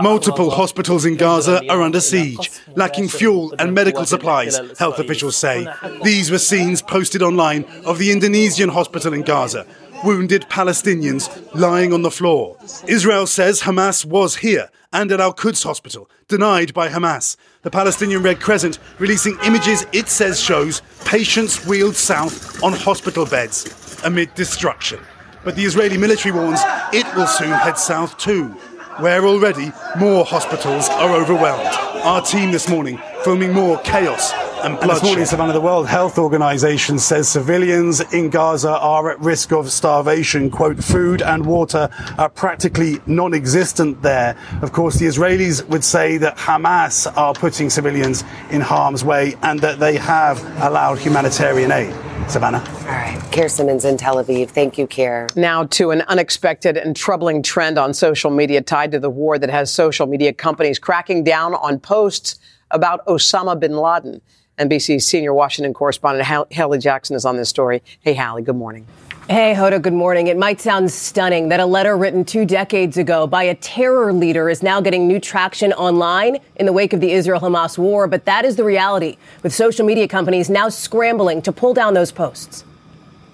Multiple 0.00 0.50
hospitals 0.50 1.04
in 1.04 1.16
Gaza 1.16 1.66
are 1.68 1.82
under 1.82 2.00
siege, 2.00 2.50
lacking 2.76 3.08
fuel 3.08 3.54
and 3.58 3.74
medical 3.74 4.04
supplies, 4.04 4.56
health 4.78 4.98
officials 4.98 5.36
say. 5.36 5.66
These 6.04 6.30
were 6.30 6.38
scenes 6.38 6.82
posted 6.82 7.22
online 7.22 7.64
of 7.84 7.98
the 7.98 8.12
Indonesian 8.12 8.68
hospital 8.68 9.14
in 9.14 9.22
Gaza. 9.22 9.66
Wounded 10.04 10.42
Palestinians 10.50 11.28
lying 11.54 11.92
on 11.94 12.02
the 12.02 12.10
floor. 12.10 12.58
Israel 12.86 13.26
says 13.26 13.62
Hamas 13.62 14.04
was 14.04 14.36
here 14.36 14.70
and 14.92 15.10
at 15.10 15.18
Al 15.18 15.32
Quds 15.32 15.62
hospital, 15.64 16.08
denied 16.28 16.72
by 16.74 16.88
Hamas. 16.88 17.36
The 17.62 17.70
Palestinian 17.70 18.22
Red 18.22 18.40
Crescent 18.40 18.78
releasing 18.98 19.38
images 19.44 19.86
it 19.92 20.08
says 20.08 20.38
shows 20.38 20.82
patients 21.04 21.66
wheeled 21.66 21.96
south 21.96 22.62
on 22.62 22.74
hospital 22.74 23.24
beds 23.24 23.83
amid 24.04 24.34
destruction. 24.34 25.00
But 25.44 25.56
the 25.56 25.64
Israeli 25.64 25.98
military 25.98 26.32
warns 26.32 26.60
it 26.92 27.06
will 27.16 27.26
soon 27.26 27.50
head 27.50 27.78
south 27.78 28.16
too 28.16 28.54
where 29.00 29.26
already 29.26 29.72
more 29.98 30.24
hospitals 30.24 30.88
are 30.88 31.10
overwhelmed. 31.10 31.66
Our 32.04 32.22
team 32.22 32.52
this 32.52 32.68
morning 32.68 33.00
filming 33.24 33.52
more 33.52 33.78
chaos 33.78 34.32
and 34.62 34.78
bloodshed. 34.78 34.90
this 34.90 35.02
morning, 35.02 35.24
Savannah, 35.24 35.52
the 35.52 35.60
World 35.60 35.88
Health 35.88 36.18
Organization 36.18 36.98
says 36.98 37.28
civilians 37.28 38.00
in 38.12 38.30
Gaza 38.30 38.70
are 38.70 39.10
at 39.10 39.20
risk 39.20 39.52
of 39.52 39.72
starvation. 39.72 40.50
Quote, 40.50 40.82
food 40.82 41.22
and 41.22 41.44
water 41.44 41.88
are 42.18 42.28
practically 42.28 43.00
non-existent 43.06 44.00
there. 44.02 44.36
Of 44.62 44.72
course, 44.72 44.96
the 44.96 45.06
Israelis 45.06 45.66
would 45.68 45.84
say 45.84 46.16
that 46.18 46.36
Hamas 46.36 47.12
are 47.16 47.34
putting 47.34 47.70
civilians 47.70 48.22
in 48.50 48.60
harm's 48.60 49.04
way 49.04 49.34
and 49.42 49.60
that 49.60 49.80
they 49.80 49.96
have 49.96 50.42
allowed 50.62 50.98
humanitarian 50.98 51.72
aid. 51.72 51.94
Savannah. 52.28 52.58
All 52.58 52.86
right. 52.86 53.20
Keir 53.30 53.48
Simmons 53.48 53.84
in 53.84 53.96
Tel 53.96 54.16
Aviv. 54.16 54.50
Thank 54.50 54.78
you, 54.78 54.86
Keir. 54.86 55.28
Now 55.36 55.64
to 55.64 55.90
an 55.90 56.02
unexpected 56.02 56.76
and 56.76 56.96
troubling 56.96 57.42
trend 57.42 57.78
on 57.78 57.94
social 57.94 58.30
media 58.30 58.60
tied 58.60 58.92
to 58.92 58.98
the 58.98 59.10
war 59.10 59.38
that 59.38 59.50
has 59.50 59.72
social 59.72 60.06
media 60.06 60.32
companies 60.32 60.78
cracking 60.78 61.24
down 61.24 61.54
on 61.54 61.78
posts 61.80 62.38
about 62.70 63.04
Osama 63.06 63.58
bin 63.58 63.76
Laden. 63.76 64.20
NBC's 64.58 65.06
senior 65.06 65.34
Washington 65.34 65.74
correspondent 65.74 66.26
Hallie 66.54 66.78
Jackson 66.78 67.16
is 67.16 67.24
on 67.24 67.36
this 67.36 67.48
story. 67.48 67.82
Hey, 68.00 68.14
Hallie, 68.14 68.42
good 68.42 68.56
morning. 68.56 68.86
Hey, 69.30 69.54
Hoda, 69.56 69.80
good 69.80 69.94
morning. 69.94 70.26
It 70.26 70.36
might 70.36 70.60
sound 70.60 70.92
stunning 70.92 71.48
that 71.48 71.58
a 71.58 71.64
letter 71.64 71.96
written 71.96 72.26
two 72.26 72.44
decades 72.44 72.98
ago 72.98 73.26
by 73.26 73.44
a 73.44 73.54
terror 73.54 74.12
leader 74.12 74.50
is 74.50 74.62
now 74.62 74.82
getting 74.82 75.08
new 75.08 75.18
traction 75.18 75.72
online 75.72 76.40
in 76.56 76.66
the 76.66 76.74
wake 76.74 76.92
of 76.92 77.00
the 77.00 77.10
Israel 77.10 77.40
Hamas 77.40 77.78
war, 77.78 78.06
but 78.06 78.26
that 78.26 78.44
is 78.44 78.56
the 78.56 78.64
reality, 78.64 79.16
with 79.42 79.54
social 79.54 79.86
media 79.86 80.06
companies 80.06 80.50
now 80.50 80.68
scrambling 80.68 81.40
to 81.40 81.52
pull 81.52 81.72
down 81.72 81.94
those 81.94 82.12
posts. 82.12 82.66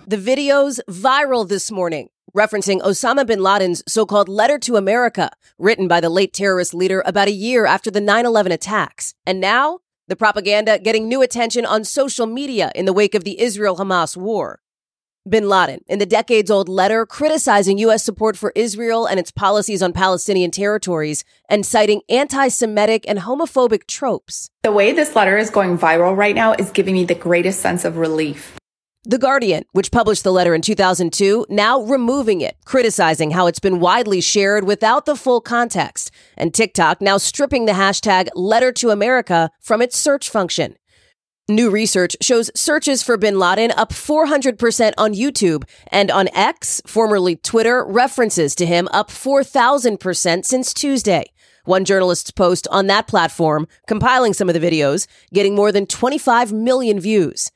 The 0.06 0.16
videos 0.16 0.78
viral 0.88 1.48
this 1.48 1.72
morning, 1.72 2.08
referencing 2.36 2.80
Osama 2.82 3.26
bin 3.26 3.42
Laden's 3.42 3.82
so 3.88 4.06
called 4.06 4.28
letter 4.28 4.60
to 4.60 4.76
America, 4.76 5.32
written 5.58 5.88
by 5.88 6.00
the 6.00 6.08
late 6.08 6.32
terrorist 6.32 6.72
leader 6.72 7.02
about 7.04 7.26
a 7.26 7.32
year 7.32 7.66
after 7.66 7.90
the 7.90 8.00
9 8.00 8.26
11 8.26 8.52
attacks. 8.52 9.14
And 9.26 9.40
now, 9.40 9.80
the 10.06 10.14
propaganda 10.14 10.78
getting 10.78 11.08
new 11.08 11.20
attention 11.20 11.66
on 11.66 11.82
social 11.82 12.26
media 12.26 12.70
in 12.76 12.84
the 12.84 12.92
wake 12.92 13.16
of 13.16 13.24
the 13.24 13.40
Israel 13.40 13.76
Hamas 13.76 14.16
war 14.16 14.60
bin 15.28 15.48
Laden 15.48 15.80
in 15.86 15.98
the 15.98 16.06
decades 16.06 16.50
old 16.50 16.68
letter 16.68 17.04
criticizing 17.06 17.78
U.S. 17.78 18.02
support 18.04 18.36
for 18.36 18.52
Israel 18.54 19.06
and 19.06 19.20
its 19.20 19.30
policies 19.30 19.82
on 19.82 19.92
Palestinian 19.92 20.50
territories 20.50 21.24
and 21.48 21.64
citing 21.64 22.02
anti 22.08 22.48
Semitic 22.48 23.04
and 23.06 23.20
homophobic 23.20 23.86
tropes. 23.86 24.50
The 24.62 24.72
way 24.72 24.92
this 24.92 25.14
letter 25.14 25.36
is 25.36 25.50
going 25.50 25.78
viral 25.78 26.16
right 26.16 26.34
now 26.34 26.54
is 26.54 26.70
giving 26.70 26.94
me 26.94 27.04
the 27.04 27.14
greatest 27.14 27.60
sense 27.60 27.84
of 27.84 27.96
relief. 27.96 28.56
The 29.04 29.18
Guardian, 29.18 29.64
which 29.72 29.90
published 29.90 30.24
the 30.24 30.32
letter 30.32 30.54
in 30.54 30.60
2002, 30.60 31.46
now 31.48 31.80
removing 31.80 32.42
it, 32.42 32.56
criticizing 32.66 33.30
how 33.30 33.46
it's 33.46 33.58
been 33.58 33.80
widely 33.80 34.20
shared 34.20 34.64
without 34.64 35.06
the 35.06 35.16
full 35.16 35.40
context, 35.40 36.10
and 36.36 36.52
TikTok 36.52 37.00
now 37.00 37.16
stripping 37.16 37.64
the 37.64 37.72
hashtag 37.72 38.28
letter 38.34 38.72
to 38.72 38.90
America 38.90 39.50
from 39.58 39.80
its 39.80 39.96
search 39.96 40.28
function. 40.28 40.76
New 41.50 41.68
research 41.68 42.16
shows 42.20 42.48
searches 42.54 43.02
for 43.02 43.16
bin 43.16 43.36
Laden 43.36 43.72
up 43.76 43.90
400% 43.90 44.92
on 44.96 45.14
YouTube 45.14 45.64
and 45.88 46.08
on 46.08 46.28
X, 46.32 46.80
formerly 46.86 47.34
Twitter, 47.34 47.84
references 47.84 48.54
to 48.54 48.64
him 48.64 48.86
up 48.92 49.10
4,000% 49.10 50.44
since 50.44 50.72
Tuesday. 50.72 51.24
One 51.64 51.84
journalist's 51.84 52.30
post 52.30 52.68
on 52.70 52.86
that 52.86 53.08
platform, 53.08 53.66
compiling 53.88 54.32
some 54.32 54.48
of 54.48 54.54
the 54.54 54.60
videos, 54.60 55.08
getting 55.34 55.56
more 55.56 55.72
than 55.72 55.86
25 55.86 56.52
million 56.52 57.00
views. 57.00 57.50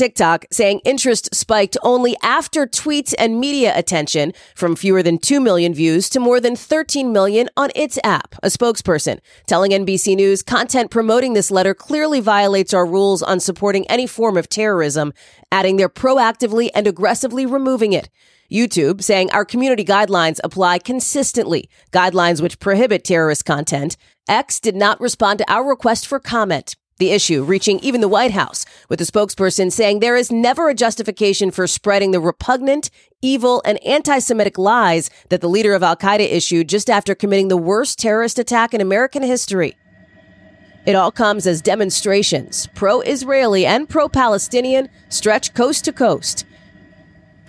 TikTok 0.00 0.46
saying 0.50 0.80
interest 0.86 1.34
spiked 1.34 1.76
only 1.82 2.16
after 2.22 2.66
tweets 2.66 3.12
and 3.18 3.38
media 3.38 3.76
attention 3.76 4.32
from 4.54 4.74
fewer 4.74 5.02
than 5.02 5.18
2 5.18 5.42
million 5.42 5.74
views 5.74 6.08
to 6.08 6.18
more 6.18 6.40
than 6.40 6.56
13 6.56 7.12
million 7.12 7.50
on 7.54 7.68
its 7.74 7.98
app, 8.02 8.34
a 8.42 8.46
spokesperson 8.46 9.18
telling 9.46 9.72
NBC 9.72 10.16
News 10.16 10.42
content 10.42 10.90
promoting 10.90 11.34
this 11.34 11.50
letter 11.50 11.74
clearly 11.74 12.20
violates 12.20 12.72
our 12.72 12.86
rules 12.86 13.22
on 13.22 13.40
supporting 13.40 13.86
any 13.90 14.06
form 14.06 14.38
of 14.38 14.48
terrorism, 14.48 15.12
adding 15.52 15.76
they're 15.76 15.90
proactively 15.90 16.70
and 16.74 16.86
aggressively 16.86 17.44
removing 17.44 17.92
it. 17.92 18.08
YouTube 18.50 19.02
saying 19.02 19.30
our 19.32 19.44
community 19.44 19.84
guidelines 19.84 20.40
apply 20.42 20.78
consistently, 20.78 21.68
guidelines 21.92 22.40
which 22.40 22.58
prohibit 22.58 23.04
terrorist 23.04 23.44
content. 23.44 23.98
X 24.26 24.60
did 24.60 24.76
not 24.76 24.98
respond 24.98 25.40
to 25.40 25.52
our 25.52 25.68
request 25.68 26.06
for 26.06 26.18
comment. 26.18 26.74
The 27.00 27.12
issue 27.12 27.42
reaching 27.44 27.80
even 27.80 28.02
the 28.02 28.08
White 28.08 28.32
House, 28.32 28.66
with 28.90 28.98
the 28.98 29.06
spokesperson 29.06 29.72
saying 29.72 30.00
there 30.00 30.18
is 30.18 30.30
never 30.30 30.68
a 30.68 30.74
justification 30.74 31.50
for 31.50 31.66
spreading 31.66 32.10
the 32.10 32.20
repugnant, 32.20 32.90
evil, 33.22 33.62
and 33.64 33.82
anti 33.86 34.18
Semitic 34.18 34.58
lies 34.58 35.08
that 35.30 35.40
the 35.40 35.48
leader 35.48 35.72
of 35.72 35.82
Al 35.82 35.96
Qaeda 35.96 36.30
issued 36.30 36.68
just 36.68 36.90
after 36.90 37.14
committing 37.14 37.48
the 37.48 37.56
worst 37.56 37.98
terrorist 37.98 38.38
attack 38.38 38.74
in 38.74 38.82
American 38.82 39.22
history. 39.22 39.78
It 40.84 40.94
all 40.94 41.10
comes 41.10 41.46
as 41.46 41.62
demonstrations, 41.62 42.68
pro 42.74 43.00
Israeli 43.00 43.64
and 43.64 43.88
pro 43.88 44.06
Palestinian, 44.10 44.90
stretch 45.08 45.54
coast 45.54 45.86
to 45.86 45.94
coast. 45.94 46.44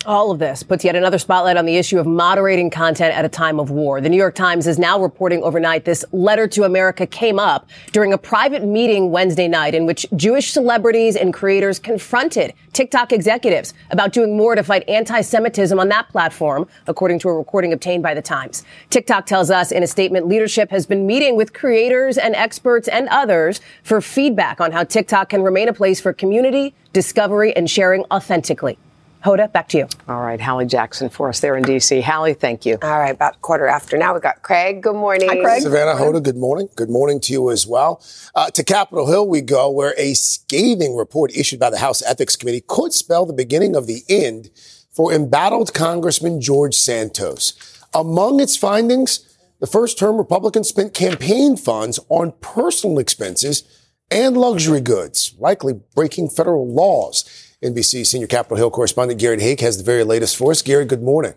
All 0.04 0.32
of 0.32 0.40
this 0.40 0.64
puts 0.64 0.84
yet 0.84 0.96
another 0.96 1.20
spotlight 1.20 1.58
on 1.58 1.68
the 1.68 1.78
issue 1.78 2.00
of 2.00 2.08
moderating 2.08 2.72
content 2.72 3.16
at 3.16 3.24
a 3.24 3.30
time 3.30 3.60
of 3.60 3.70
war. 3.70 4.02
The 4.02 4.10
New 4.10 4.18
York 4.18 4.34
Times 4.34 4.66
is 4.66 4.80
now 4.80 5.00
reporting 5.00 5.44
overnight 5.44 5.86
this 5.86 6.04
letter 6.12 6.48
to 6.48 6.64
America 6.64 7.06
came 7.06 7.38
up 7.38 7.70
during 7.92 8.12
a 8.12 8.18
private 8.18 8.64
meeting 8.64 9.12
Wednesday 9.12 9.48
night 9.48 9.76
in 9.76 9.86
which 9.86 10.08
Jewish 10.16 10.54
celebrities 10.54 11.16
and 11.16 11.32
creators 11.32 11.78
confronted 11.78 12.56
TikTok 12.74 13.12
executives 13.12 13.76
about 13.92 14.12
doing 14.12 14.36
more 14.36 14.56
to 14.56 14.64
fight 14.64 14.90
anti-Semitism 14.90 15.80
on 15.80 15.90
that 15.90 16.10
platform, 16.10 16.68
according 16.88 17.20
to 17.20 17.30
a 17.30 17.34
recording 17.34 17.72
obtained 17.72 18.02
by 18.02 18.16
the 18.16 18.24
Times. 18.24 18.64
TikTok 18.90 19.28
tells 19.28 19.52
us 19.52 19.72
in 19.72 19.84
a 19.84 19.88
statement 19.88 20.28
leadership 20.28 20.72
has 20.72 20.88
been 20.88 21.06
meeting 21.06 21.36
with 21.36 21.54
creators 21.54 22.18
and 22.18 22.36
experts 22.36 22.88
and 22.88 23.08
others 23.10 23.62
for 23.84 24.02
feedback 24.02 24.60
on 24.60 24.72
how 24.72 24.84
TikTok 24.84 25.30
can 25.30 25.44
remain 25.44 25.70
a 25.70 25.74
place 25.74 26.02
for 26.02 26.12
community, 26.12 26.74
discovery, 26.92 27.56
and 27.56 27.70
sharing 27.70 28.04
authentically. 28.06 28.80
Hoda, 29.24 29.52
back 29.52 29.68
to 29.70 29.78
you. 29.78 29.88
All 30.08 30.22
right, 30.22 30.42
Hallie 30.42 30.66
Jackson 30.66 31.10
for 31.10 31.30
us 31.30 31.42
there 31.42 31.56
in 31.56 31.64
D.C. 31.64 32.02
Hallie, 32.02 32.34
thank 32.34 32.66
you. 32.66 32.78
All 32.82 33.00
right, 33.00 33.14
about 33.14 33.40
quarter 33.42 33.68
after 33.68 33.96
now, 33.96 34.14
we've 34.14 34.24
got 34.24 34.42
Craig. 34.42 34.82
Good 34.82 34.96
morning. 34.96 35.30
Hi, 35.30 35.40
Craig. 35.40 35.62
Savannah, 35.62 35.94
Hoda, 35.94 36.24
good 36.24 36.38
morning. 36.38 36.70
Good 36.76 36.90
morning 36.90 37.20
to 37.22 37.34
you 37.34 37.52
as 37.52 37.68
well. 37.68 38.04
Uh, 38.34 38.50
to 38.50 38.64
Capitol 38.64 39.08
Hill 39.08 39.28
we 39.28 39.42
go, 39.42 39.70
where 39.70 39.94
a 39.96 40.16
scathing 40.16 40.96
report 40.96 41.36
issued 41.36 41.60
by 41.60 41.70
the 41.70 41.78
House 41.78 42.02
Ethics 42.02 42.36
Committee 42.36 42.64
could 42.66 42.94
spell 42.94 43.28
the 43.28 43.34
beginning 43.34 43.76
of 43.76 43.86
the 43.86 44.02
end 44.10 44.50
for 44.92 45.14
embattled 45.14 45.74
Congressman 45.74 46.42
George 46.42 46.76
Santos. 46.76 47.54
Among 47.94 48.40
its 48.40 48.58
findings, 48.58 49.28
the 49.60 49.68
first 49.68 50.00
term 50.00 50.18
Republicans 50.18 50.68
spent 50.68 50.96
campaign 50.96 51.58
funds 51.58 52.00
on 52.10 52.34
personal 52.42 52.98
expenses 52.98 53.64
and 54.10 54.36
luxury 54.36 54.82
goods, 54.82 55.36
likely 55.38 55.74
breaking 55.96 56.30
federal 56.30 56.68
laws. 56.68 57.51
NBC 57.64 58.08
senior 58.08 58.26
Capitol 58.26 58.58
Hill 58.58 58.72
correspondent 58.72 59.20
Garrett 59.20 59.40
Haake 59.40 59.60
has 59.60 59.78
the 59.78 59.84
very 59.84 60.04
latest 60.04 60.36
for 60.36 60.50
us. 60.50 60.64
Gary, 60.64 60.84
good 60.84 61.04
morning. 61.04 61.36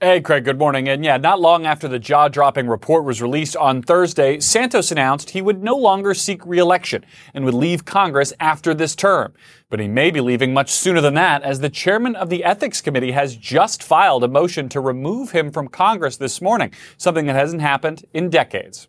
Hey, 0.00 0.22
Craig, 0.22 0.46
good 0.46 0.58
morning. 0.58 0.88
And 0.88 1.04
yeah, 1.04 1.18
not 1.18 1.42
long 1.42 1.66
after 1.66 1.86
the 1.86 1.98
jaw 1.98 2.28
dropping 2.28 2.66
report 2.66 3.04
was 3.04 3.20
released 3.20 3.54
on 3.54 3.82
Thursday, 3.82 4.40
Santos 4.40 4.90
announced 4.90 5.28
he 5.28 5.42
would 5.42 5.62
no 5.62 5.76
longer 5.76 6.14
seek 6.14 6.46
reelection 6.46 7.04
and 7.34 7.44
would 7.44 7.52
leave 7.52 7.84
Congress 7.84 8.32
after 8.40 8.72
this 8.72 8.96
term. 8.96 9.34
But 9.68 9.78
he 9.78 9.88
may 9.88 10.10
be 10.10 10.22
leaving 10.22 10.54
much 10.54 10.70
sooner 10.70 11.02
than 11.02 11.12
that, 11.14 11.42
as 11.42 11.60
the 11.60 11.68
chairman 11.68 12.16
of 12.16 12.30
the 12.30 12.42
Ethics 12.42 12.80
Committee 12.80 13.12
has 13.12 13.36
just 13.36 13.82
filed 13.82 14.24
a 14.24 14.28
motion 14.28 14.70
to 14.70 14.80
remove 14.80 15.32
him 15.32 15.50
from 15.50 15.68
Congress 15.68 16.16
this 16.16 16.40
morning, 16.40 16.72
something 16.96 17.26
that 17.26 17.36
hasn't 17.36 17.60
happened 17.60 18.06
in 18.14 18.30
decades. 18.30 18.88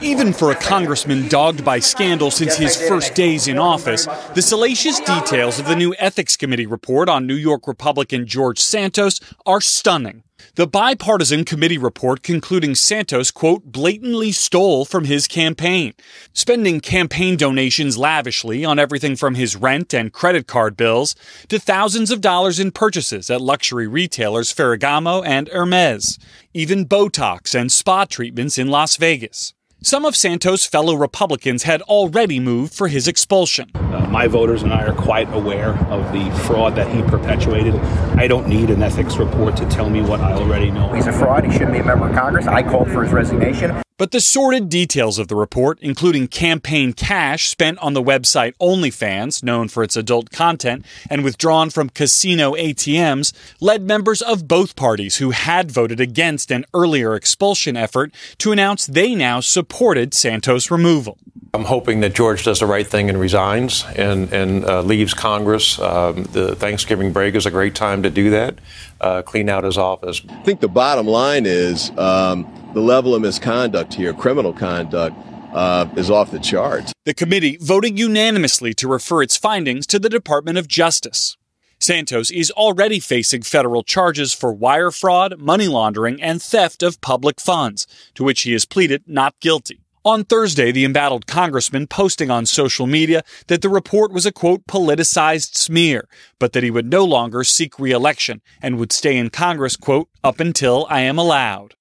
Even 0.00 0.32
for 0.32 0.50
a 0.50 0.54
congressman 0.54 1.28
dogged 1.28 1.64
by 1.64 1.78
scandal 1.78 2.30
since 2.30 2.56
his 2.56 2.76
first 2.76 3.14
days 3.14 3.48
in 3.48 3.58
office, 3.58 4.06
the 4.34 4.42
salacious 4.42 4.98
details 5.00 5.58
of 5.58 5.66
the 5.66 5.76
new 5.76 5.94
Ethics 5.98 6.36
Committee 6.36 6.66
report 6.66 7.08
on 7.08 7.26
New 7.26 7.34
York 7.34 7.66
Republican 7.66 8.26
George 8.26 8.58
Santos 8.58 9.20
are 9.44 9.60
stunning. 9.60 10.22
The 10.54 10.66
bipartisan 10.66 11.44
committee 11.44 11.78
report 11.78 12.22
concluding 12.22 12.74
Santos, 12.74 13.30
quote, 13.30 13.64
blatantly 13.64 14.32
stole 14.32 14.84
from 14.84 15.04
his 15.04 15.26
campaign, 15.26 15.94
spending 16.32 16.80
campaign 16.80 17.36
donations 17.36 17.96
lavishly 17.96 18.64
on 18.64 18.78
everything 18.78 19.16
from 19.16 19.34
his 19.34 19.56
rent 19.56 19.94
and 19.94 20.12
credit 20.12 20.46
card 20.46 20.76
bills 20.76 21.14
to 21.48 21.58
thousands 21.58 22.10
of 22.10 22.20
dollars 22.20 22.58
in 22.58 22.70
purchases 22.70 23.30
at 23.30 23.40
luxury 23.40 23.86
retailers 23.86 24.52
Ferragamo 24.52 25.24
and 25.24 25.48
Hermes, 25.48 26.18
even 26.52 26.86
Botox 26.86 27.54
and 27.54 27.70
spa 27.70 28.04
treatments 28.04 28.58
in 28.58 28.68
Las 28.68 28.96
Vegas. 28.96 29.54
Some 29.82 30.04
of 30.04 30.14
Santos' 30.14 30.66
fellow 30.66 30.94
Republicans 30.94 31.62
had 31.62 31.80
already 31.82 32.38
moved 32.38 32.74
for 32.74 32.88
his 32.88 33.08
expulsion. 33.08 33.70
Uh, 33.74 34.06
my 34.10 34.26
voters 34.26 34.62
and 34.62 34.74
I 34.74 34.84
are 34.84 34.92
quite 34.92 35.32
aware 35.32 35.70
of 35.88 36.12
the 36.12 36.30
fraud 36.44 36.74
that 36.74 36.94
he 36.94 37.00
perpetuated. 37.00 37.74
I 38.16 38.26
don't 38.26 38.46
need 38.46 38.68
an 38.68 38.82
ethics 38.82 39.16
report 39.16 39.56
to 39.56 39.64
tell 39.70 39.88
me 39.88 40.02
what 40.02 40.20
I 40.20 40.32
already 40.32 40.70
know. 40.70 40.92
He's 40.92 41.06
a 41.06 41.12
fraud. 41.12 41.46
He 41.46 41.52
shouldn't 41.52 41.72
be 41.72 41.78
a 41.78 41.84
member 41.84 42.10
of 42.10 42.14
Congress. 42.14 42.46
I 42.46 42.62
called 42.62 42.90
for 42.90 43.02
his 43.02 43.10
resignation. 43.10 43.74
But 44.00 44.12
the 44.12 44.20
sordid 44.20 44.70
details 44.70 45.18
of 45.18 45.28
the 45.28 45.36
report, 45.36 45.78
including 45.82 46.28
campaign 46.28 46.94
cash 46.94 47.50
spent 47.50 47.78
on 47.80 47.92
the 47.92 48.02
website 48.02 48.54
OnlyFans, 48.56 49.42
known 49.42 49.68
for 49.68 49.82
its 49.82 49.94
adult 49.94 50.30
content, 50.30 50.86
and 51.10 51.22
withdrawn 51.22 51.68
from 51.68 51.90
casino 51.90 52.54
ATMs, 52.54 53.34
led 53.60 53.82
members 53.82 54.22
of 54.22 54.48
both 54.48 54.74
parties 54.74 55.16
who 55.16 55.32
had 55.32 55.70
voted 55.70 56.00
against 56.00 56.50
an 56.50 56.64
earlier 56.72 57.14
expulsion 57.14 57.76
effort 57.76 58.10
to 58.38 58.52
announce 58.52 58.86
they 58.86 59.14
now 59.14 59.40
supported 59.40 60.14
Santos' 60.14 60.70
removal. 60.70 61.18
I'm 61.52 61.64
hoping 61.64 62.00
that 62.00 62.14
George 62.14 62.44
does 62.44 62.60
the 62.60 62.66
right 62.66 62.86
thing 62.86 63.08
and 63.08 63.18
resigns 63.18 63.84
and, 63.96 64.32
and 64.32 64.64
uh, 64.64 64.82
leaves 64.82 65.14
Congress. 65.14 65.80
Um, 65.80 66.22
the 66.24 66.54
Thanksgiving 66.54 67.12
break 67.12 67.34
is 67.34 67.44
a 67.44 67.50
great 67.50 67.74
time 67.74 68.04
to 68.04 68.10
do 68.10 68.30
that, 68.30 68.58
uh, 69.00 69.22
clean 69.22 69.48
out 69.48 69.64
his 69.64 69.76
office. 69.76 70.22
I 70.28 70.42
think 70.42 70.60
the 70.60 70.68
bottom 70.68 71.08
line 71.08 71.46
is 71.46 71.90
um, 71.98 72.46
the 72.72 72.80
level 72.80 73.16
of 73.16 73.22
misconduct 73.22 73.94
here, 73.94 74.12
criminal 74.12 74.52
conduct, 74.52 75.16
uh, 75.52 75.88
is 75.96 76.08
off 76.08 76.30
the 76.30 76.38
charts. 76.38 76.92
The 77.04 77.14
committee 77.14 77.58
voting 77.60 77.96
unanimously 77.96 78.72
to 78.74 78.86
refer 78.86 79.20
its 79.22 79.36
findings 79.36 79.88
to 79.88 79.98
the 79.98 80.08
Department 80.08 80.56
of 80.56 80.68
Justice. 80.68 81.36
Santos 81.80 82.30
is 82.30 82.52
already 82.52 83.00
facing 83.00 83.42
federal 83.42 83.82
charges 83.82 84.32
for 84.32 84.52
wire 84.52 84.92
fraud, 84.92 85.40
money 85.40 85.66
laundering, 85.66 86.22
and 86.22 86.40
theft 86.40 86.84
of 86.84 87.00
public 87.00 87.40
funds, 87.40 87.88
to 88.14 88.22
which 88.22 88.42
he 88.42 88.52
has 88.52 88.66
pleaded 88.66 89.02
not 89.06 89.34
guilty. 89.40 89.80
On 90.02 90.24
Thursday, 90.24 90.72
the 90.72 90.86
embattled 90.86 91.26
congressman 91.26 91.86
posting 91.86 92.30
on 92.30 92.46
social 92.46 92.86
media 92.86 93.22
that 93.48 93.60
the 93.60 93.68
report 93.68 94.12
was 94.12 94.24
a 94.24 94.32
quote 94.32 94.66
politicized 94.66 95.56
smear, 95.56 96.08
but 96.38 96.54
that 96.54 96.62
he 96.62 96.70
would 96.70 96.86
no 96.86 97.04
longer 97.04 97.44
seek 97.44 97.78
re-election 97.78 98.40
and 98.62 98.78
would 98.78 98.92
stay 98.92 99.18
in 99.18 99.28
Congress 99.28 99.76
quote 99.76 100.08
up 100.24 100.40
until 100.40 100.86
I 100.88 101.00
am 101.00 101.18
allowed. 101.18 101.74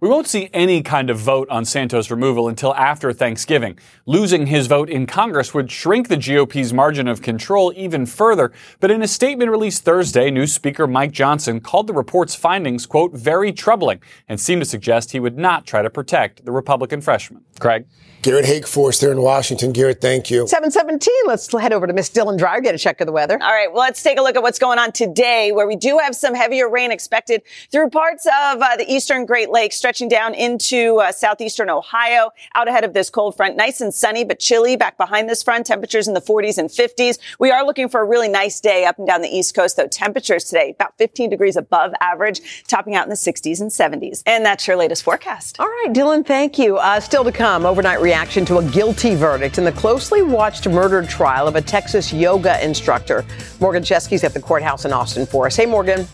We 0.00 0.08
won't 0.08 0.28
see 0.28 0.48
any 0.52 0.80
kind 0.82 1.10
of 1.10 1.18
vote 1.18 1.48
on 1.50 1.64
Santos' 1.64 2.08
removal 2.08 2.46
until 2.46 2.72
after 2.76 3.12
Thanksgiving. 3.12 3.80
Losing 4.06 4.46
his 4.46 4.68
vote 4.68 4.88
in 4.88 5.06
Congress 5.06 5.52
would 5.52 5.72
shrink 5.72 6.06
the 6.06 6.16
GOP's 6.16 6.72
margin 6.72 7.08
of 7.08 7.20
control 7.20 7.72
even 7.74 8.06
further. 8.06 8.52
But 8.78 8.92
in 8.92 9.02
a 9.02 9.08
statement 9.08 9.50
released 9.50 9.84
Thursday, 9.84 10.30
new 10.30 10.46
Speaker 10.46 10.86
Mike 10.86 11.10
Johnson 11.10 11.58
called 11.58 11.88
the 11.88 11.94
report's 11.94 12.36
findings, 12.36 12.86
quote, 12.86 13.12
very 13.12 13.52
troubling 13.52 14.00
and 14.28 14.38
seemed 14.38 14.62
to 14.62 14.66
suggest 14.66 15.10
he 15.10 15.18
would 15.18 15.36
not 15.36 15.66
try 15.66 15.82
to 15.82 15.90
protect 15.90 16.44
the 16.44 16.52
Republican 16.52 17.00
freshman. 17.00 17.42
Craig? 17.58 17.84
Garrett 18.22 18.44
Hakeforth 18.46 19.00
there 19.00 19.12
in 19.12 19.22
Washington. 19.22 19.72
Garrett, 19.72 20.00
thank 20.00 20.28
you. 20.28 20.46
717. 20.48 21.12
Let's 21.26 21.50
head 21.52 21.72
over 21.72 21.86
to 21.86 21.92
Miss 21.92 22.10
Dylan 22.10 22.36
Dreyer, 22.36 22.60
get 22.60 22.74
a 22.74 22.78
check 22.78 23.00
of 23.00 23.06
the 23.06 23.12
weather. 23.12 23.38
All 23.40 23.52
right. 23.52 23.72
Well, 23.72 23.82
let's 23.82 24.02
take 24.02 24.18
a 24.18 24.22
look 24.22 24.34
at 24.34 24.42
what's 24.42 24.58
going 24.58 24.78
on 24.78 24.90
today, 24.90 25.52
where 25.52 25.68
we 25.68 25.76
do 25.76 25.98
have 25.98 26.16
some 26.16 26.34
heavier 26.34 26.68
rain 26.68 26.90
expected 26.90 27.42
through 27.70 27.90
parts 27.90 28.26
of 28.26 28.60
uh, 28.60 28.76
the 28.76 28.90
eastern 28.92 29.24
Great 29.24 29.50
Lakes, 29.50 29.76
stretching 29.76 30.08
down 30.08 30.34
into 30.34 30.96
uh, 30.96 31.12
southeastern 31.12 31.70
Ohio, 31.70 32.30
out 32.56 32.66
ahead 32.66 32.82
of 32.82 32.92
this 32.92 33.08
cold 33.08 33.36
front. 33.36 33.56
Nice 33.56 33.80
and 33.80 33.94
sunny, 33.94 34.24
but 34.24 34.40
chilly 34.40 34.76
back 34.76 34.96
behind 34.96 35.28
this 35.28 35.42
front. 35.42 35.66
Temperatures 35.66 36.08
in 36.08 36.14
the 36.14 36.20
40s 36.20 36.58
and 36.58 36.68
50s. 36.70 37.18
We 37.38 37.52
are 37.52 37.64
looking 37.64 37.88
for 37.88 38.00
a 38.00 38.04
really 38.04 38.28
nice 38.28 38.60
day 38.60 38.84
up 38.84 38.98
and 38.98 39.06
down 39.06 39.22
the 39.22 39.28
East 39.28 39.54
Coast, 39.54 39.76
though. 39.76 39.86
Temperatures 39.86 40.44
today 40.44 40.70
about 40.70 40.98
15 40.98 41.30
degrees 41.30 41.56
above 41.56 41.92
average, 42.00 42.64
topping 42.66 42.96
out 42.96 43.04
in 43.04 43.10
the 43.10 43.16
60s 43.16 43.60
and 43.60 43.70
70s. 43.70 44.24
And 44.26 44.44
that's 44.44 44.66
your 44.66 44.76
latest 44.76 45.04
forecast. 45.04 45.60
All 45.60 45.66
right, 45.66 45.92
Dylan, 45.92 46.26
thank 46.26 46.58
you. 46.58 46.78
Uh, 46.78 46.98
still 46.98 47.22
to 47.22 47.32
come, 47.32 47.64
overnight 47.64 48.00
reaction 48.08 48.42
to 48.46 48.56
a 48.56 48.64
guilty 48.70 49.14
verdict 49.14 49.58
in 49.58 49.64
the 49.64 49.72
closely 49.72 50.22
watched 50.22 50.66
murder 50.66 51.02
trial 51.02 51.46
of 51.46 51.56
a 51.56 51.60
Texas 51.60 52.10
yoga 52.10 52.64
instructor. 52.64 53.22
Morgan 53.60 53.82
Chesky's 53.82 54.24
at 54.24 54.32
the 54.32 54.40
courthouse 54.40 54.86
in 54.86 54.94
Austin 54.94 55.26
for 55.26 55.44
us. 55.44 55.54
Hey, 55.54 55.66
Morgan. 55.66 56.06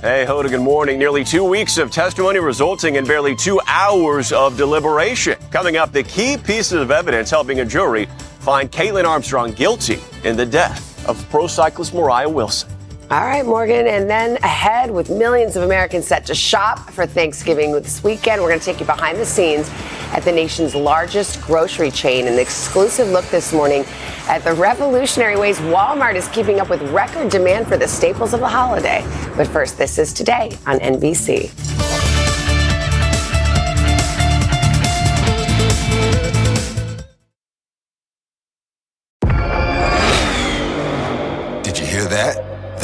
Hey, 0.00 0.24
Hoda, 0.26 0.50
good 0.50 0.60
morning. 0.60 0.98
Nearly 0.98 1.22
two 1.22 1.44
weeks 1.44 1.78
of 1.78 1.92
testimony 1.92 2.40
resulting 2.40 2.96
in 2.96 3.04
barely 3.04 3.36
two 3.36 3.60
hours 3.68 4.32
of 4.32 4.56
deliberation. 4.56 5.36
Coming 5.52 5.76
up, 5.76 5.92
the 5.92 6.02
key 6.02 6.36
pieces 6.36 6.80
of 6.80 6.90
evidence 6.90 7.30
helping 7.30 7.60
a 7.60 7.64
jury 7.64 8.06
find 8.40 8.72
Kaitlin 8.72 9.04
Armstrong 9.04 9.52
guilty 9.52 10.00
in 10.24 10.36
the 10.36 10.44
death 10.44 11.08
of 11.08 11.24
pro 11.30 11.46
cyclist 11.46 11.94
Moriah 11.94 12.28
Wilson. 12.28 12.71
All 13.12 13.26
right, 13.26 13.44
Morgan. 13.44 13.86
And 13.88 14.08
then 14.08 14.38
ahead 14.38 14.90
with 14.90 15.10
millions 15.10 15.54
of 15.54 15.64
Americans 15.64 16.06
set 16.06 16.24
to 16.24 16.34
shop 16.34 16.88
for 16.92 17.04
Thanksgiving 17.04 17.70
this 17.72 18.02
weekend, 18.02 18.40
we're 18.40 18.48
going 18.48 18.58
to 18.58 18.64
take 18.64 18.80
you 18.80 18.86
behind 18.86 19.18
the 19.18 19.26
scenes 19.26 19.68
at 20.14 20.20
the 20.20 20.32
nation's 20.32 20.74
largest 20.74 21.42
grocery 21.42 21.90
chain. 21.90 22.26
An 22.26 22.38
exclusive 22.38 23.08
look 23.08 23.26
this 23.26 23.52
morning 23.52 23.84
at 24.28 24.42
the 24.44 24.54
revolutionary 24.54 25.36
ways 25.36 25.58
Walmart 25.58 26.14
is 26.14 26.26
keeping 26.28 26.58
up 26.58 26.70
with 26.70 26.80
record 26.90 27.30
demand 27.30 27.68
for 27.68 27.76
the 27.76 27.86
staples 27.86 28.32
of 28.32 28.40
the 28.40 28.48
holiday. 28.48 29.04
But 29.36 29.46
first, 29.46 29.76
this 29.76 29.98
is 29.98 30.14
today 30.14 30.56
on 30.66 30.78
NBC. 30.78 32.01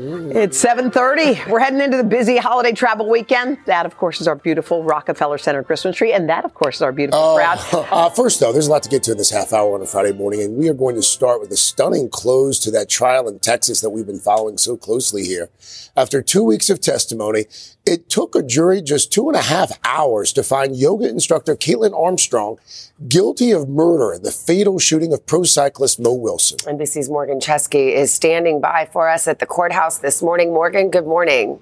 It's 0.00 0.56
7:30. 0.62 1.50
We're 1.50 1.58
heading 1.58 1.80
into 1.80 1.96
the 1.96 2.04
busy 2.04 2.36
holiday 2.36 2.70
travel 2.70 3.10
weekend. 3.10 3.58
That, 3.66 3.84
of 3.84 3.96
course, 3.96 4.20
is 4.20 4.28
our 4.28 4.36
beautiful 4.36 4.84
Rockefeller 4.84 5.38
Center 5.38 5.64
Christmas 5.64 5.96
tree, 5.96 6.12
and 6.12 6.28
that, 6.28 6.44
of 6.44 6.54
course, 6.54 6.76
is 6.76 6.82
our 6.82 6.92
beautiful 6.92 7.20
Uh, 7.20 7.36
crowd. 7.36 7.86
uh, 7.90 8.08
first, 8.10 8.38
though, 8.38 8.52
there's 8.52 8.68
a 8.68 8.70
lot 8.70 8.84
to 8.84 8.88
get 8.88 9.02
to 9.04 9.12
in 9.12 9.18
this 9.18 9.30
half 9.30 9.52
hour 9.52 9.74
on 9.74 9.82
a 9.82 9.86
Friday 9.86 10.12
morning, 10.12 10.40
and 10.40 10.56
we 10.56 10.68
are 10.68 10.74
going 10.74 10.94
to 10.94 11.02
start 11.02 11.40
with 11.40 11.50
a 11.50 11.56
stunning 11.56 12.08
close 12.08 12.60
to 12.60 12.70
that 12.70 12.88
trial 12.88 13.26
in 13.26 13.40
Texas 13.40 13.80
that 13.80 13.90
we've 13.90 14.06
been 14.06 14.20
following 14.20 14.56
so 14.56 14.76
closely 14.76 15.24
here. 15.24 15.50
After 15.96 16.22
two 16.22 16.44
weeks 16.44 16.70
of 16.70 16.80
testimony, 16.80 17.46
it 17.88 18.10
took 18.10 18.34
a 18.34 18.42
jury 18.42 18.82
just 18.82 19.10
two 19.10 19.28
and 19.28 19.36
a 19.36 19.40
half 19.40 19.72
hours 19.82 20.30
to 20.34 20.42
find 20.42 20.76
yoga 20.76 21.08
instructor 21.08 21.56
Kaitlin 21.56 21.98
Armstrong 21.98 22.58
guilty 23.08 23.50
of 23.50 23.66
murder 23.66 24.12
in 24.12 24.22
the 24.22 24.30
fatal 24.30 24.78
shooting 24.78 25.14
of 25.14 25.24
pro 25.24 25.42
cyclist 25.42 25.98
Mo 25.98 26.12
Wilson. 26.12 26.58
NBC's 26.58 27.08
Morgan 27.08 27.40
Chesky 27.40 27.94
is 27.94 28.12
standing 28.12 28.60
by 28.60 28.90
for 28.92 29.08
us 29.08 29.26
at 29.26 29.38
the 29.38 29.46
courthouse 29.46 29.98
this 29.98 30.22
morning. 30.22 30.52
Morgan, 30.52 30.90
good 30.90 31.06
morning. 31.06 31.58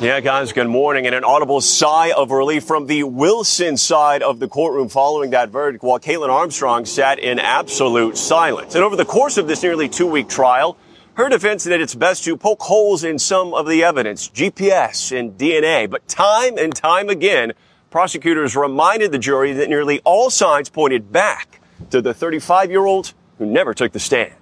Yeah, 0.00 0.20
guys, 0.20 0.52
good 0.52 0.68
morning. 0.68 1.06
And 1.06 1.14
an 1.16 1.24
audible 1.24 1.60
sigh 1.60 2.12
of 2.12 2.30
relief 2.30 2.62
from 2.62 2.86
the 2.86 3.02
Wilson 3.02 3.76
side 3.76 4.22
of 4.22 4.38
the 4.38 4.46
courtroom 4.46 4.88
following 4.88 5.30
that 5.30 5.48
verdict 5.48 5.82
while 5.82 5.98
Kaitlin 5.98 6.28
Armstrong 6.28 6.84
sat 6.84 7.18
in 7.18 7.40
absolute 7.40 8.16
silence. 8.16 8.76
And 8.76 8.84
over 8.84 8.94
the 8.94 9.04
course 9.04 9.38
of 9.38 9.48
this 9.48 9.60
nearly 9.64 9.88
two 9.88 10.06
week 10.06 10.28
trial, 10.28 10.78
her 11.18 11.28
defense 11.28 11.64
did 11.64 11.80
its 11.80 11.96
best 11.96 12.22
to 12.22 12.36
poke 12.36 12.62
holes 12.62 13.02
in 13.02 13.18
some 13.18 13.52
of 13.52 13.66
the 13.66 13.82
evidence, 13.82 14.28
GPS 14.28 15.18
and 15.18 15.36
DNA. 15.36 15.90
But 15.90 16.06
time 16.06 16.56
and 16.56 16.72
time 16.72 17.08
again, 17.08 17.54
prosecutors 17.90 18.54
reminded 18.54 19.10
the 19.10 19.18
jury 19.18 19.52
that 19.54 19.68
nearly 19.68 20.00
all 20.04 20.30
signs 20.30 20.70
pointed 20.70 21.10
back 21.10 21.60
to 21.90 22.00
the 22.00 22.14
35 22.14 22.70
year 22.70 22.86
old 22.86 23.14
who 23.38 23.46
never 23.46 23.74
took 23.74 23.90
the 23.90 23.98
stand. 23.98 24.32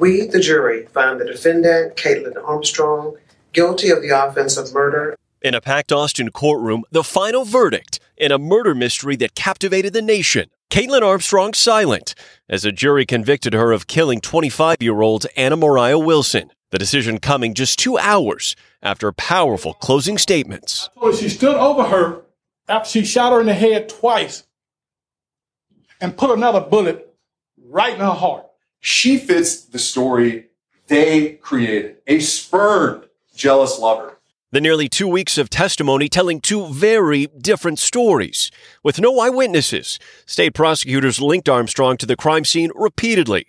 We, 0.00 0.26
the 0.26 0.40
jury, 0.40 0.86
find 0.86 1.20
the 1.20 1.26
defendant, 1.26 1.96
Kaitlin 1.96 2.42
Armstrong, 2.42 3.18
guilty 3.52 3.90
of 3.90 4.00
the 4.00 4.08
offense 4.08 4.56
of 4.56 4.72
murder. 4.72 5.16
In 5.42 5.52
a 5.52 5.60
packed 5.60 5.92
Austin 5.92 6.30
courtroom, 6.30 6.84
the 6.90 7.04
final 7.04 7.44
verdict 7.44 8.00
in 8.16 8.32
a 8.32 8.38
murder 8.38 8.74
mystery 8.74 9.16
that 9.16 9.34
captivated 9.34 9.92
the 9.92 10.00
nation. 10.00 10.48
Kaitlin 10.70 11.02
Armstrong 11.02 11.54
silent 11.54 12.14
as 12.48 12.64
a 12.64 12.72
jury 12.72 13.06
convicted 13.06 13.54
her 13.54 13.72
of 13.72 13.86
killing 13.86 14.20
25 14.20 14.78
year 14.80 15.00
old 15.00 15.26
Anna 15.36 15.56
Moriah 15.56 15.98
Wilson. 15.98 16.50
The 16.70 16.78
decision 16.78 17.18
coming 17.18 17.54
just 17.54 17.78
two 17.78 17.96
hours 17.96 18.56
after 18.82 19.10
powerful 19.12 19.74
closing 19.74 20.18
statements. 20.18 20.90
She 21.18 21.28
stood 21.28 21.54
over 21.54 21.84
her 21.84 22.22
after 22.68 22.90
she 22.90 23.04
shot 23.04 23.32
her 23.32 23.40
in 23.40 23.46
the 23.46 23.54
head 23.54 23.88
twice 23.88 24.44
and 26.00 26.16
put 26.16 26.30
another 26.30 26.60
bullet 26.60 27.14
right 27.64 27.94
in 27.94 28.00
her 28.00 28.06
heart. 28.06 28.46
She 28.80 29.16
fits 29.16 29.64
the 29.64 29.78
story 29.78 30.46
they 30.88 31.34
created 31.34 31.98
a 32.06 32.18
spurned, 32.18 33.06
jealous 33.34 33.78
lover. 33.78 34.15
The 34.56 34.62
nearly 34.62 34.88
two 34.88 35.06
weeks 35.06 35.36
of 35.36 35.50
testimony 35.50 36.08
telling 36.08 36.40
two 36.40 36.72
very 36.72 37.26
different 37.26 37.78
stories. 37.78 38.50
With 38.82 38.98
no 38.98 39.18
eyewitnesses, 39.18 39.98
state 40.24 40.54
prosecutors 40.54 41.20
linked 41.20 41.46
Armstrong 41.46 41.98
to 41.98 42.06
the 42.06 42.16
crime 42.16 42.46
scene 42.46 42.70
repeatedly. 42.74 43.48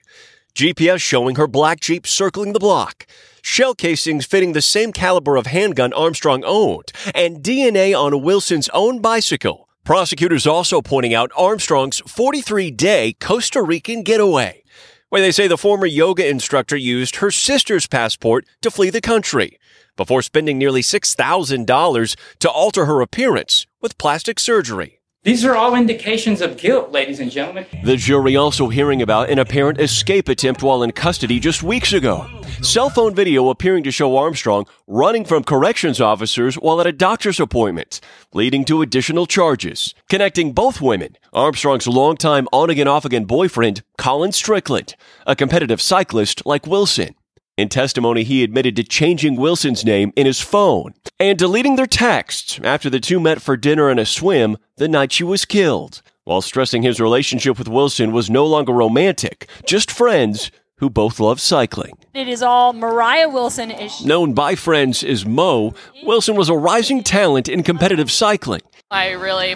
GPS 0.54 1.00
showing 1.00 1.38
her 1.38 1.48
black 1.48 1.80
Jeep 1.80 2.06
circling 2.06 2.52
the 2.52 2.60
block, 2.60 3.08
shell 3.42 3.74
casings 3.74 4.26
fitting 4.26 4.52
the 4.52 4.62
same 4.62 4.92
caliber 4.92 5.38
of 5.38 5.46
handgun 5.46 5.94
Armstrong 5.94 6.44
owned, 6.44 6.92
and 7.16 7.42
DNA 7.42 7.98
on 7.98 8.22
Wilson's 8.22 8.68
own 8.74 9.00
bicycle. 9.00 9.70
Prosecutors 9.86 10.46
also 10.46 10.82
pointing 10.82 11.14
out 11.14 11.32
Armstrong's 11.38 12.02
43 12.02 12.70
day 12.72 13.16
Costa 13.22 13.62
Rican 13.62 14.04
getaway, 14.04 14.62
where 15.08 15.22
they 15.22 15.32
say 15.32 15.48
the 15.48 15.58
former 15.58 15.86
yoga 15.86 16.28
instructor 16.28 16.76
used 16.76 17.16
her 17.18 17.32
sister's 17.32 17.88
passport 17.88 18.46
to 18.62 18.70
flee 18.70 18.90
the 18.90 19.00
country 19.00 19.58
before 19.98 20.22
spending 20.22 20.58
nearly 20.58 20.82
$6,000 20.82 22.16
to 22.40 22.50
alter 22.50 22.86
her 22.86 23.02
appearance 23.02 23.68
with 23.82 23.98
plastic 23.98 24.40
surgery. 24.40 24.98
These 25.28 25.44
are 25.44 25.58
all 25.58 25.76
indications 25.76 26.40
of 26.40 26.56
guilt, 26.56 26.92
ladies 26.94 27.20
and 27.20 27.30
gentlemen. 27.30 27.66
The 27.84 27.98
jury 27.98 28.38
also 28.38 28.70
hearing 28.70 29.02
about 29.02 29.30
an 29.30 29.40
apparent 29.40 29.78
escape 29.78 30.30
attempt 30.30 30.64
while 30.64 30.84
in 30.84 30.94
custody 30.94 31.38
just 31.38 31.62
weeks 31.62 31.92
ago. 31.92 32.26
Cell 32.62 32.90
phone 32.90 33.14
video 33.14 33.50
appearing 33.50 33.84
to 33.84 33.92
show 33.92 34.16
Armstrong 34.16 34.66
running 34.88 35.26
from 35.26 35.44
corrections 35.44 36.00
officers 36.00 36.56
while 36.56 36.80
at 36.80 36.88
a 36.88 36.94
doctor's 36.94 37.42
appointment, 37.42 38.00
leading 38.34 38.64
to 38.64 38.82
additional 38.82 39.26
charges. 39.26 39.94
Connecting 40.10 40.54
both 40.54 40.80
women, 40.80 41.18
Armstrong's 41.34 41.90
longtime 41.90 42.48
on 42.54 42.70
again 42.70 42.88
off 42.88 43.04
again 43.04 43.26
boyfriend, 43.26 43.84
Colin 43.98 44.32
Strickland, 44.32 44.96
a 45.26 45.36
competitive 45.36 45.82
cyclist 45.82 46.46
like 46.46 46.66
Wilson. 46.66 47.16
In 47.58 47.70
testimony, 47.70 48.24
he 48.24 48.44
admitted 48.44 48.76
to 48.76 48.84
changing 48.84 49.36
Wilson's 49.36 49.84
name 49.84 50.14
in 50.16 50.28
his 50.28 50.40
phone 50.40 50.94
and 51.20 51.40
deleting 51.40 51.76
their 51.76 51.88
texts 51.88 52.60
after 52.64 52.88
the 52.88 53.00
two 53.00 53.20
met 53.20 53.42
for 53.42 53.58
dinner 53.58 53.90
and 53.90 54.00
a 54.00 54.06
swim 54.06 54.58
the 54.76 54.88
night 54.88 55.12
she 55.12 55.24
was 55.24 55.44
killed, 55.44 56.04
while 56.24 56.42
stressing 56.42 56.84
his 56.84 57.00
relationship 57.00 57.58
with 57.58 57.68
Wilson 57.68 58.12
was 58.12 58.30
no 58.30 58.46
longer 58.46 58.72
romantic, 58.72 59.50
just 59.66 59.90
friends 59.90 60.52
who 60.78 60.88
both 60.88 61.20
love 61.20 61.42
cycling. 61.42 61.98
It 62.14 62.28
is 62.28 62.44
all 62.44 62.74
Moriah 62.74 63.28
Wilson. 63.28 63.72
Is 63.72 64.06
Known 64.06 64.34
by 64.34 64.54
friends 64.54 65.04
as 65.04 65.26
Mo, 65.26 65.74
Wilson 66.04 66.36
was 66.36 66.50
a 66.50 66.56
rising 66.56 67.02
talent 67.02 67.50
in 67.50 67.64
competitive 67.64 68.12
cycling. 68.12 68.62
I 68.92 69.14
really 69.14 69.56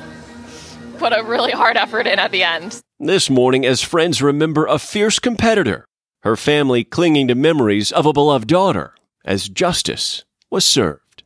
put 0.98 1.14
a 1.14 1.24
really 1.24 1.52
hard 1.52 1.78
effort 1.78 2.08
in 2.08 2.18
at 2.18 2.32
the 2.32 2.42
end. 2.42 2.82
This 3.00 3.30
morning, 3.30 3.64
as 3.64 3.84
friends 3.84 4.24
remember 4.24 4.66
a 4.66 4.80
fierce 4.80 5.20
competitor, 5.20 5.86
her 6.22 6.36
family 6.36 6.84
clinging 6.84 7.28
to 7.28 7.36
memories 7.36 7.92
of 7.92 8.06
a 8.06 8.14
beloved 8.14 8.48
daughter 8.48 8.94
as 9.26 9.50
justice 9.50 10.24
was 10.50 10.64
served. 10.64 11.24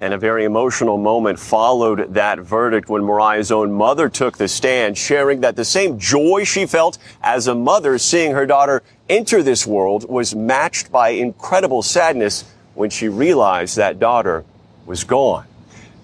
And 0.00 0.12
a 0.12 0.18
very 0.18 0.44
emotional 0.44 0.98
moment 0.98 1.38
followed 1.38 2.12
that 2.12 2.38
verdict 2.38 2.90
when 2.90 3.02
Moriah's 3.02 3.50
own 3.50 3.72
mother 3.72 4.10
took 4.10 4.36
the 4.36 4.48
stand, 4.48 4.98
sharing 4.98 5.40
that 5.40 5.56
the 5.56 5.64
same 5.64 5.98
joy 5.98 6.44
she 6.44 6.66
felt 6.66 6.98
as 7.22 7.46
a 7.46 7.54
mother 7.54 7.96
seeing 7.96 8.32
her 8.32 8.44
daughter 8.44 8.82
enter 9.08 9.42
this 9.42 9.66
world 9.66 10.06
was 10.08 10.34
matched 10.34 10.92
by 10.92 11.10
incredible 11.10 11.82
sadness 11.82 12.44
when 12.74 12.90
she 12.90 13.08
realized 13.08 13.76
that 13.76 13.98
daughter 13.98 14.44
was 14.84 15.04
gone. 15.04 15.46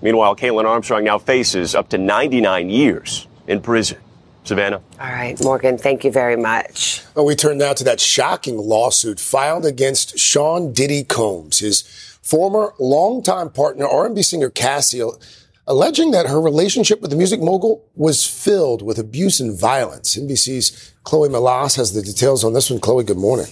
Meanwhile, 0.01 0.37
Kaitlin 0.37 0.65
Armstrong 0.65 1.05
now 1.05 1.19
faces 1.19 1.75
up 1.75 1.91
to 1.91 1.99
99 1.99 2.71
years 2.71 3.27
in 3.47 3.61
prison. 3.61 3.99
Savannah. 4.51 4.83
All 5.01 5.13
right, 5.13 5.41
Morgan, 5.45 5.79
thank 5.79 6.03
you 6.05 6.11
very 6.11 6.35
much. 6.35 7.05
Well, 7.15 7.25
we 7.25 7.37
turn 7.37 7.59
now 7.59 7.73
to 7.73 7.85
that 7.85 8.01
shocking 8.01 8.59
lawsuit 8.59 9.21
filed 9.21 9.65
against 9.65 10.19
Sean 10.19 10.73
Diddy 10.73 11.05
Combs, 11.05 11.61
his 11.61 11.83
former 12.21 12.75
longtime 12.81 13.51
partner, 13.51 13.87
R&B 13.87 14.23
singer 14.23 14.51
Cassie, 14.51 15.09
alleging 15.71 16.11
that 16.11 16.27
her 16.27 16.41
relationship 16.41 17.01
with 17.01 17.13
the 17.13 17.17
music 17.17 17.41
mogul 17.41 17.89
was 17.95 18.27
filled 18.27 18.83
with 18.83 18.99
abuse 18.99 19.39
and 19.39 19.57
violence. 19.57 20.17
NBC's 20.17 20.93
Chloe 21.05 21.29
Melas 21.29 21.77
has 21.77 21.93
the 21.93 22.03
details 22.03 22.43
on 22.43 22.55
this 22.55 22.71
one. 22.71 22.81
Chloe, 22.81 23.05
good 23.05 23.17
morning. 23.17 23.47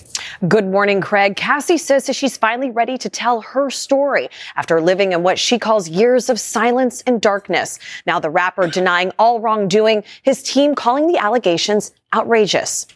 Good 0.49 0.67
morning, 0.67 1.01
Craig. 1.01 1.37
Cassie 1.37 1.79
says 1.79 2.07
that 2.07 2.15
she's 2.15 2.37
finally 2.37 2.71
ready 2.71 2.99
to 2.99 3.09
tell 3.09 3.41
her 3.43 3.71
story 3.71 4.29
after 4.57 4.81
living 4.81 5.13
in 5.13 5.23
what 5.23 5.39
she 5.39 5.61
calls 5.61 5.89
years 5.89 6.29
of 6.29 6.41
silence 6.41 7.05
and 7.07 7.21
darkness. 7.21 7.79
Now 8.05 8.19
the 8.19 8.31
rapper 8.31 8.67
denying 8.67 9.13
all 9.17 9.39
wrongdoing, 9.39 10.03
his 10.23 10.43
team 10.43 10.75
calling 10.75 11.07
the 11.07 11.19
allegations 11.19 11.93
outrageous. 12.13 12.89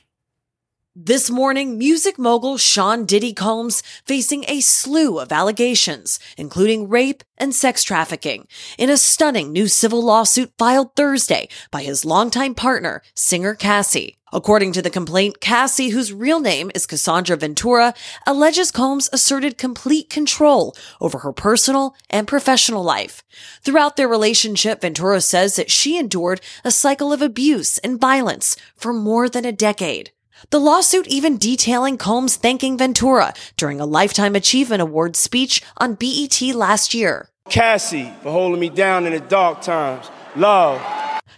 This 0.94 1.30
morning, 1.30 1.78
music 1.78 2.18
mogul 2.18 2.58
Sean 2.58 3.06
Diddy 3.06 3.32
Combs 3.32 3.82
facing 4.04 4.44
a 4.46 4.60
slew 4.60 5.18
of 5.18 5.32
allegations, 5.32 6.18
including 6.36 6.90
rape 6.90 7.24
and 7.38 7.54
sex 7.54 7.82
trafficking, 7.82 8.46
in 8.76 8.90
a 8.90 8.98
stunning 8.98 9.52
new 9.52 9.68
civil 9.68 10.02
lawsuit 10.02 10.52
filed 10.58 10.94
Thursday 10.94 11.48
by 11.70 11.82
his 11.82 12.04
longtime 12.04 12.54
partner, 12.54 13.00
singer 13.14 13.54
Cassie. 13.54 14.18
According 14.34 14.72
to 14.72 14.82
the 14.82 14.90
complaint, 14.90 15.40
Cassie, 15.40 15.88
whose 15.88 16.12
real 16.12 16.40
name 16.40 16.70
is 16.74 16.84
Cassandra 16.84 17.38
Ventura, 17.38 17.94
alleges 18.26 18.70
Combs 18.70 19.08
asserted 19.14 19.56
complete 19.56 20.10
control 20.10 20.76
over 21.00 21.20
her 21.20 21.32
personal 21.32 21.96
and 22.10 22.28
professional 22.28 22.84
life. 22.84 23.24
Throughout 23.62 23.96
their 23.96 24.08
relationship, 24.08 24.82
Ventura 24.82 25.22
says 25.22 25.56
that 25.56 25.70
she 25.70 25.96
endured 25.96 26.42
a 26.64 26.70
cycle 26.70 27.14
of 27.14 27.22
abuse 27.22 27.78
and 27.78 27.98
violence 27.98 28.56
for 28.76 28.92
more 28.92 29.30
than 29.30 29.46
a 29.46 29.52
decade. 29.52 30.12
The 30.50 30.58
lawsuit 30.58 31.06
even 31.06 31.38
detailing 31.38 31.98
Combs 31.98 32.36
thanking 32.36 32.76
Ventura 32.76 33.32
during 33.56 33.80
a 33.80 33.86
Lifetime 33.86 34.34
Achievement 34.34 34.82
Award 34.82 35.16
speech 35.16 35.62
on 35.78 35.94
BET 35.94 36.40
last 36.54 36.94
year. 36.94 37.28
Cassie 37.48 38.12
for 38.22 38.32
holding 38.32 38.60
me 38.60 38.68
down 38.68 39.06
in 39.06 39.12
the 39.12 39.20
dark 39.20 39.62
times. 39.62 40.10
Love. 40.36 40.80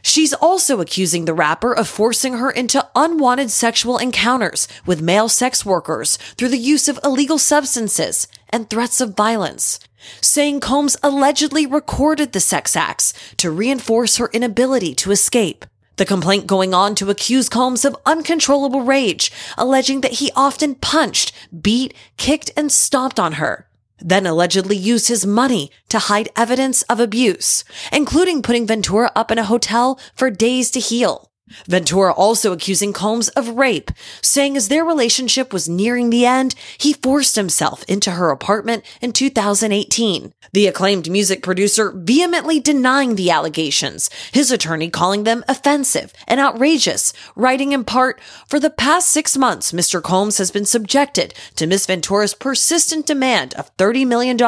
She's 0.02 0.34
also 0.34 0.80
accusing 0.80 1.24
the 1.24 1.34
rapper 1.34 1.74
of 1.74 1.88
forcing 1.88 2.34
her 2.34 2.50
into 2.50 2.86
unwanted 2.94 3.50
sexual 3.50 3.98
encounters 3.98 4.68
with 4.84 5.00
male 5.00 5.28
sex 5.28 5.64
workers 5.64 6.16
through 6.36 6.50
the 6.50 6.58
use 6.58 6.88
of 6.88 7.00
illegal 7.02 7.38
substances 7.38 8.28
and 8.50 8.68
threats 8.68 9.00
of 9.00 9.16
violence, 9.16 9.80
saying 10.20 10.60
Combs 10.60 10.96
allegedly 11.02 11.66
recorded 11.66 12.32
the 12.32 12.40
sex 12.40 12.76
acts 12.76 13.14
to 13.38 13.50
reinforce 13.50 14.18
her 14.18 14.28
inability 14.32 14.94
to 14.96 15.10
escape. 15.10 15.64
The 15.96 16.04
complaint 16.04 16.46
going 16.46 16.74
on 16.74 16.94
to 16.96 17.10
accuse 17.10 17.48
Combs 17.48 17.84
of 17.84 17.96
uncontrollable 18.04 18.82
rage, 18.82 19.30
alleging 19.56 20.00
that 20.00 20.14
he 20.14 20.32
often 20.34 20.74
punched, 20.74 21.32
beat, 21.62 21.94
kicked, 22.16 22.50
and 22.56 22.70
stomped 22.72 23.20
on 23.20 23.34
her. 23.34 23.68
Then 23.98 24.26
allegedly 24.26 24.76
used 24.76 25.08
his 25.08 25.24
money 25.24 25.70
to 25.88 25.98
hide 25.98 26.28
evidence 26.36 26.82
of 26.82 26.98
abuse, 26.98 27.64
including 27.92 28.42
putting 28.42 28.66
Ventura 28.66 29.12
up 29.14 29.30
in 29.30 29.38
a 29.38 29.44
hotel 29.44 29.98
for 30.14 30.30
days 30.30 30.70
to 30.72 30.80
heal. 30.80 31.30
Ventura 31.66 32.12
also 32.12 32.52
accusing 32.52 32.92
Combs 32.92 33.28
of 33.30 33.56
rape, 33.56 33.90
saying 34.20 34.56
as 34.56 34.68
their 34.68 34.84
relationship 34.84 35.52
was 35.52 35.68
nearing 35.68 36.10
the 36.10 36.26
end, 36.26 36.54
he 36.78 36.92
forced 36.92 37.36
himself 37.36 37.84
into 37.84 38.12
her 38.12 38.30
apartment 38.30 38.84
in 39.00 39.12
2018. 39.12 40.32
The 40.52 40.66
acclaimed 40.66 41.10
music 41.10 41.42
producer 41.42 41.92
vehemently 41.94 42.60
denying 42.60 43.14
the 43.14 43.30
allegations, 43.30 44.10
his 44.32 44.50
attorney 44.50 44.90
calling 44.90 45.24
them 45.24 45.44
offensive 45.48 46.12
and 46.28 46.40
outrageous, 46.40 47.12
writing 47.34 47.72
in 47.72 47.84
part, 47.84 48.20
for 48.46 48.60
the 48.60 48.70
past 48.70 49.08
six 49.08 49.36
months, 49.36 49.72
Mr. 49.72 50.02
Combs 50.02 50.38
has 50.38 50.50
been 50.50 50.64
subjected 50.64 51.34
to 51.56 51.66
Miss 51.66 51.86
Ventura's 51.86 52.34
persistent 52.34 53.06
demand 53.06 53.54
of 53.54 53.74
$30 53.76 54.06
million 54.06 54.38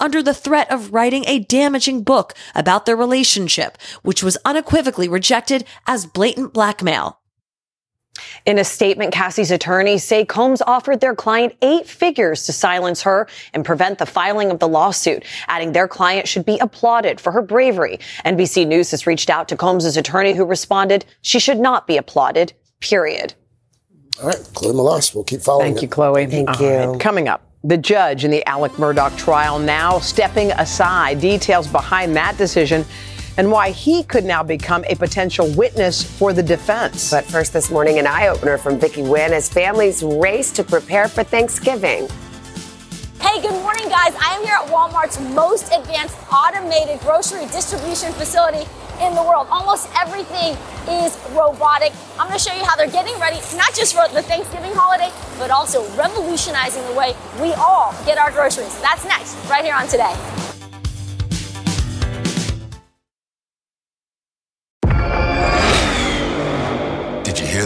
under 0.00 0.22
the 0.22 0.34
threat 0.34 0.70
of 0.70 0.92
writing 0.92 1.24
a 1.26 1.38
damaging 1.38 2.02
book 2.02 2.34
about 2.54 2.86
their 2.86 2.96
relationship, 2.96 3.78
which 4.02 4.22
was 4.22 4.38
unequivocally 4.44 5.08
rejected 5.08 5.64
as 5.86 6.06
blatant 6.06 6.25
blackmail. 6.34 7.18
In 8.46 8.58
a 8.58 8.64
statement, 8.64 9.12
Cassie's 9.12 9.50
attorneys 9.50 10.04
say 10.04 10.24
Combs 10.24 10.62
offered 10.62 11.00
their 11.00 11.14
client 11.14 11.54
eight 11.62 11.86
figures 11.86 12.46
to 12.46 12.52
silence 12.52 13.02
her 13.02 13.28
and 13.52 13.64
prevent 13.64 13.98
the 13.98 14.06
filing 14.06 14.50
of 14.50 14.58
the 14.58 14.68
lawsuit, 14.68 15.24
adding 15.48 15.72
their 15.72 15.88
client 15.88 16.26
should 16.28 16.46
be 16.46 16.58
applauded 16.58 17.20
for 17.20 17.32
her 17.32 17.42
bravery. 17.42 17.98
NBC 18.24 18.66
News 18.66 18.90
has 18.92 19.06
reached 19.06 19.28
out 19.30 19.48
to 19.48 19.56
Combs' 19.56 19.96
attorney 19.96 20.32
who 20.32 20.44
responded 20.44 21.04
she 21.22 21.38
should 21.38 21.58
not 21.58 21.86
be 21.86 21.96
applauded, 21.96 22.52
period. 22.80 23.34
All 24.22 24.28
right, 24.28 24.50
Chloe 24.54 24.74
Melas, 24.74 25.14
we'll 25.14 25.24
keep 25.24 25.42
following 25.42 25.74
Thank 25.74 25.78
it. 25.78 25.82
you, 25.82 25.88
Chloe. 25.88 26.26
Thank 26.26 26.48
All 26.48 26.62
you. 26.62 26.92
right, 26.92 27.00
Coming 27.00 27.28
up, 27.28 27.50
the 27.64 27.76
judge 27.76 28.24
in 28.24 28.30
the 28.30 28.46
Alex 28.46 28.76
Murdaugh 28.76 29.16
trial 29.18 29.58
now 29.58 29.98
stepping 29.98 30.52
aside. 30.52 31.20
Details 31.20 31.66
behind 31.66 32.16
that 32.16 32.38
decision 32.38 32.84
and 33.38 33.50
why 33.50 33.70
he 33.70 34.02
could 34.02 34.24
now 34.24 34.42
become 34.42 34.84
a 34.88 34.94
potential 34.94 35.48
witness 35.54 36.02
for 36.02 36.32
the 36.32 36.42
defense. 36.42 37.10
But 37.10 37.24
first 37.24 37.52
this 37.52 37.70
morning, 37.70 37.98
an 37.98 38.06
eye 38.06 38.28
opener 38.28 38.58
from 38.58 38.78
Vicky 38.78 39.02
Nguyen 39.02 39.30
as 39.30 39.48
families 39.48 40.02
race 40.02 40.50
to 40.52 40.64
prepare 40.64 41.08
for 41.08 41.22
Thanksgiving. 41.22 42.08
Hey, 43.20 43.40
good 43.42 43.52
morning, 43.62 43.88
guys. 43.88 44.14
I 44.20 44.36
am 44.36 44.44
here 44.44 44.54
at 44.54 44.68
Walmart's 44.68 45.18
most 45.34 45.72
advanced 45.72 46.16
automated 46.32 47.00
grocery 47.00 47.46
distribution 47.46 48.12
facility 48.12 48.68
in 49.00 49.14
the 49.14 49.22
world. 49.22 49.46
Almost 49.50 49.88
everything 50.00 50.56
is 50.88 51.18
robotic. 51.32 51.92
I'm 52.18 52.28
going 52.28 52.38
to 52.38 52.44
show 52.44 52.54
you 52.54 52.64
how 52.64 52.76
they're 52.76 52.90
getting 52.90 53.18
ready, 53.20 53.36
not 53.56 53.74
just 53.74 53.94
for 53.94 54.06
the 54.14 54.22
Thanksgiving 54.22 54.72
holiday, 54.74 55.12
but 55.38 55.50
also 55.50 55.84
revolutionizing 55.96 56.86
the 56.86 56.94
way 56.94 57.14
we 57.42 57.52
all 57.54 57.92
get 58.06 58.16
our 58.16 58.30
groceries. 58.30 58.80
That's 58.80 59.04
next, 59.04 59.34
right 59.50 59.64
here 59.64 59.74
on 59.74 59.86
Today. 59.86 60.14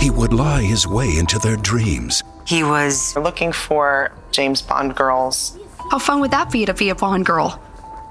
He 0.00 0.10
would 0.10 0.32
lie 0.32 0.62
his 0.62 0.86
way 0.86 1.16
into 1.18 1.38
their 1.38 1.56
dreams. 1.56 2.22
He 2.46 2.62
was 2.62 3.16
looking 3.16 3.52
for 3.52 4.12
James 4.30 4.62
Bond 4.62 4.94
girls. 4.94 5.58
How 5.90 5.98
fun 5.98 6.20
would 6.20 6.30
that 6.32 6.50
be 6.50 6.64
to 6.66 6.74
be 6.74 6.90
a 6.90 6.94
Bond 6.94 7.26
girl? 7.26 7.60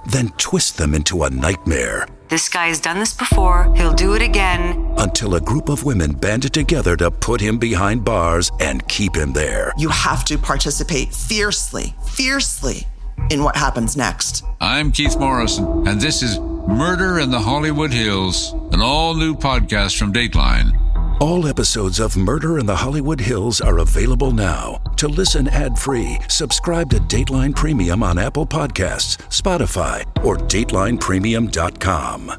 then 0.07 0.29
twist 0.37 0.77
them 0.77 0.93
into 0.93 1.23
a 1.23 1.29
nightmare 1.31 2.05
This 2.29 2.47
guy 2.47 2.67
has 2.67 2.79
done 2.79 2.99
this 2.99 3.11
before. 3.15 3.73
He'll 3.75 3.91
do 3.91 4.13
it 4.13 4.21
again. 4.21 4.93
until 4.99 5.33
a 5.33 5.41
group 5.41 5.67
of 5.67 5.83
women 5.83 6.13
banded 6.13 6.53
together 6.53 6.95
to 6.97 7.09
put 7.09 7.41
him 7.41 7.57
behind 7.57 8.05
bars 8.05 8.51
and 8.59 8.87
keep 8.87 9.15
him 9.15 9.33
there. 9.33 9.73
You 9.79 9.89
have 9.89 10.23
to 10.25 10.37
participate 10.37 11.11
fiercely, 11.11 11.95
fiercely 12.05 12.85
in 13.31 13.43
what 13.43 13.55
happens 13.55 13.97
next. 13.97 14.43
I'm 14.61 14.91
Keith 14.91 15.17
Morrison, 15.17 15.87
and 15.87 15.99
this 15.99 16.21
is 16.21 16.39
Murder 16.39 17.17
in 17.19 17.31
the 17.31 17.39
Hollywood 17.39 17.91
Hills, 17.91 18.53
an 18.73 18.81
all 18.81 19.15
new 19.15 19.33
podcast 19.33 19.97
from 19.97 20.13
Dateline. 20.13 20.69
All 21.21 21.47
episodes 21.47 22.01
of 22.01 22.17
Murder 22.17 22.59
in 22.59 22.65
the 22.65 22.75
Hollywood 22.75 23.21
Hills 23.21 23.61
are 23.61 23.79
available 23.79 24.31
now. 24.31 24.81
To 24.97 25.07
listen 25.07 25.47
ad-free, 25.47 26.19
subscribe 26.27 26.89
to 26.89 26.97
Dateline 26.97 27.55
Premium 27.55 28.03
on 28.03 28.17
Apple 28.17 28.45
Podcasts, 28.45 29.15
Spotify, 29.29 30.03
or 30.25 30.35
datelinepremium.com. 30.35 32.33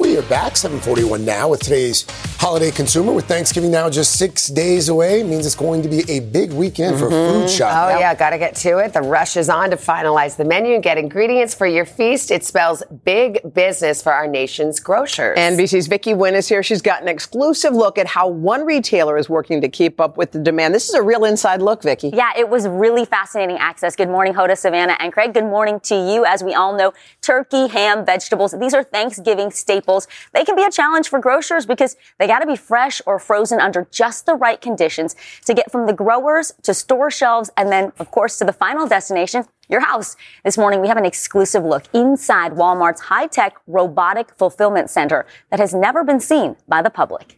We 0.00 0.18
are 0.18 0.22
back, 0.22 0.56
741 0.56 1.24
now, 1.24 1.50
with 1.50 1.60
today's 1.60 2.02
holiday 2.42 2.72
consumer. 2.72 3.12
With 3.12 3.26
Thanksgiving 3.26 3.70
now 3.70 3.88
just 3.88 4.18
six 4.18 4.48
days 4.48 4.88
away, 4.88 5.22
means 5.22 5.46
it's 5.46 5.54
going 5.54 5.80
to 5.80 5.88
be 5.88 6.02
a 6.10 6.18
big 6.18 6.52
weekend 6.52 6.98
for 6.98 7.04
mm-hmm. 7.04 7.42
food 7.42 7.48
shopping. 7.48 7.76
Oh, 7.76 7.88
shopping. 7.90 8.00
yeah, 8.00 8.14
got 8.16 8.30
to 8.30 8.38
get 8.38 8.56
to 8.56 8.78
it. 8.78 8.92
The 8.92 9.00
rush 9.00 9.36
is 9.36 9.48
on 9.48 9.70
to 9.70 9.76
finalize 9.76 10.36
the 10.36 10.44
menu 10.44 10.74
and 10.74 10.82
get 10.82 10.98
ingredients 10.98 11.54
for 11.54 11.68
your 11.68 11.84
feast. 11.84 12.32
It 12.32 12.44
spells 12.44 12.82
big 13.04 13.54
business 13.54 14.02
for 14.02 14.12
our 14.12 14.26
nation's 14.26 14.80
grocers. 14.80 15.38
NBC's 15.38 15.86
Vicky 15.86 16.14
Nguyen 16.14 16.32
is 16.32 16.48
here. 16.48 16.64
She's 16.64 16.82
got 16.82 17.00
an 17.00 17.06
exclusive 17.06 17.74
look 17.74 17.96
at 17.96 18.08
how 18.08 18.26
one 18.26 18.66
retailer 18.66 19.16
is 19.16 19.28
working 19.28 19.60
to 19.60 19.68
keep 19.68 20.00
up 20.00 20.16
with 20.16 20.32
the 20.32 20.40
demand. 20.40 20.74
This 20.74 20.88
is 20.88 20.96
a 20.96 21.02
real 21.02 21.24
inside 21.24 21.62
look, 21.62 21.84
Vicky. 21.84 22.10
Yeah, 22.12 22.32
it 22.36 22.48
was 22.48 22.66
really 22.66 23.04
fascinating 23.04 23.58
access. 23.58 23.94
Good 23.94 24.08
morning, 24.08 24.34
Hoda, 24.34 24.58
Savannah, 24.58 24.96
and 24.98 25.12
Craig. 25.12 25.32
Good 25.32 25.44
morning 25.44 25.78
to 25.84 25.94
you. 25.94 26.24
As 26.24 26.42
we 26.42 26.54
all 26.54 26.76
know, 26.76 26.92
turkey, 27.20 27.68
ham, 27.68 28.04
vegetables, 28.04 28.52
these 28.58 28.74
are 28.74 28.82
Thanksgiving 28.82 29.52
staples. 29.52 30.08
They 30.32 30.44
can 30.44 30.56
be 30.56 30.64
a 30.64 30.72
challenge 30.72 31.08
for 31.08 31.20
grocers 31.20 31.66
because 31.66 31.94
they 32.18 32.31
got 32.32 32.38
to 32.38 32.46
be 32.46 32.56
fresh 32.56 33.02
or 33.04 33.18
frozen 33.18 33.60
under 33.60 33.86
just 33.90 34.24
the 34.24 34.34
right 34.34 34.58
conditions 34.62 35.14
to 35.44 35.52
get 35.52 35.70
from 35.70 35.86
the 35.86 35.92
growers 35.92 36.54
to 36.62 36.72
store 36.72 37.10
shelves 37.10 37.50
and 37.58 37.70
then, 37.70 37.92
of 37.98 38.10
course, 38.10 38.38
to 38.38 38.44
the 38.46 38.54
final 38.54 38.86
destination, 38.86 39.44
your 39.68 39.80
house. 39.80 40.16
This 40.42 40.56
morning, 40.56 40.80
we 40.80 40.88
have 40.88 40.96
an 40.96 41.04
exclusive 41.04 41.62
look 41.62 41.84
inside 41.92 42.52
Walmart's 42.52 43.02
high-tech 43.02 43.54
robotic 43.66 44.34
fulfillment 44.38 44.88
center 44.88 45.26
that 45.50 45.60
has 45.60 45.74
never 45.74 46.04
been 46.04 46.20
seen 46.20 46.56
by 46.66 46.80
the 46.80 46.88
public. 46.88 47.36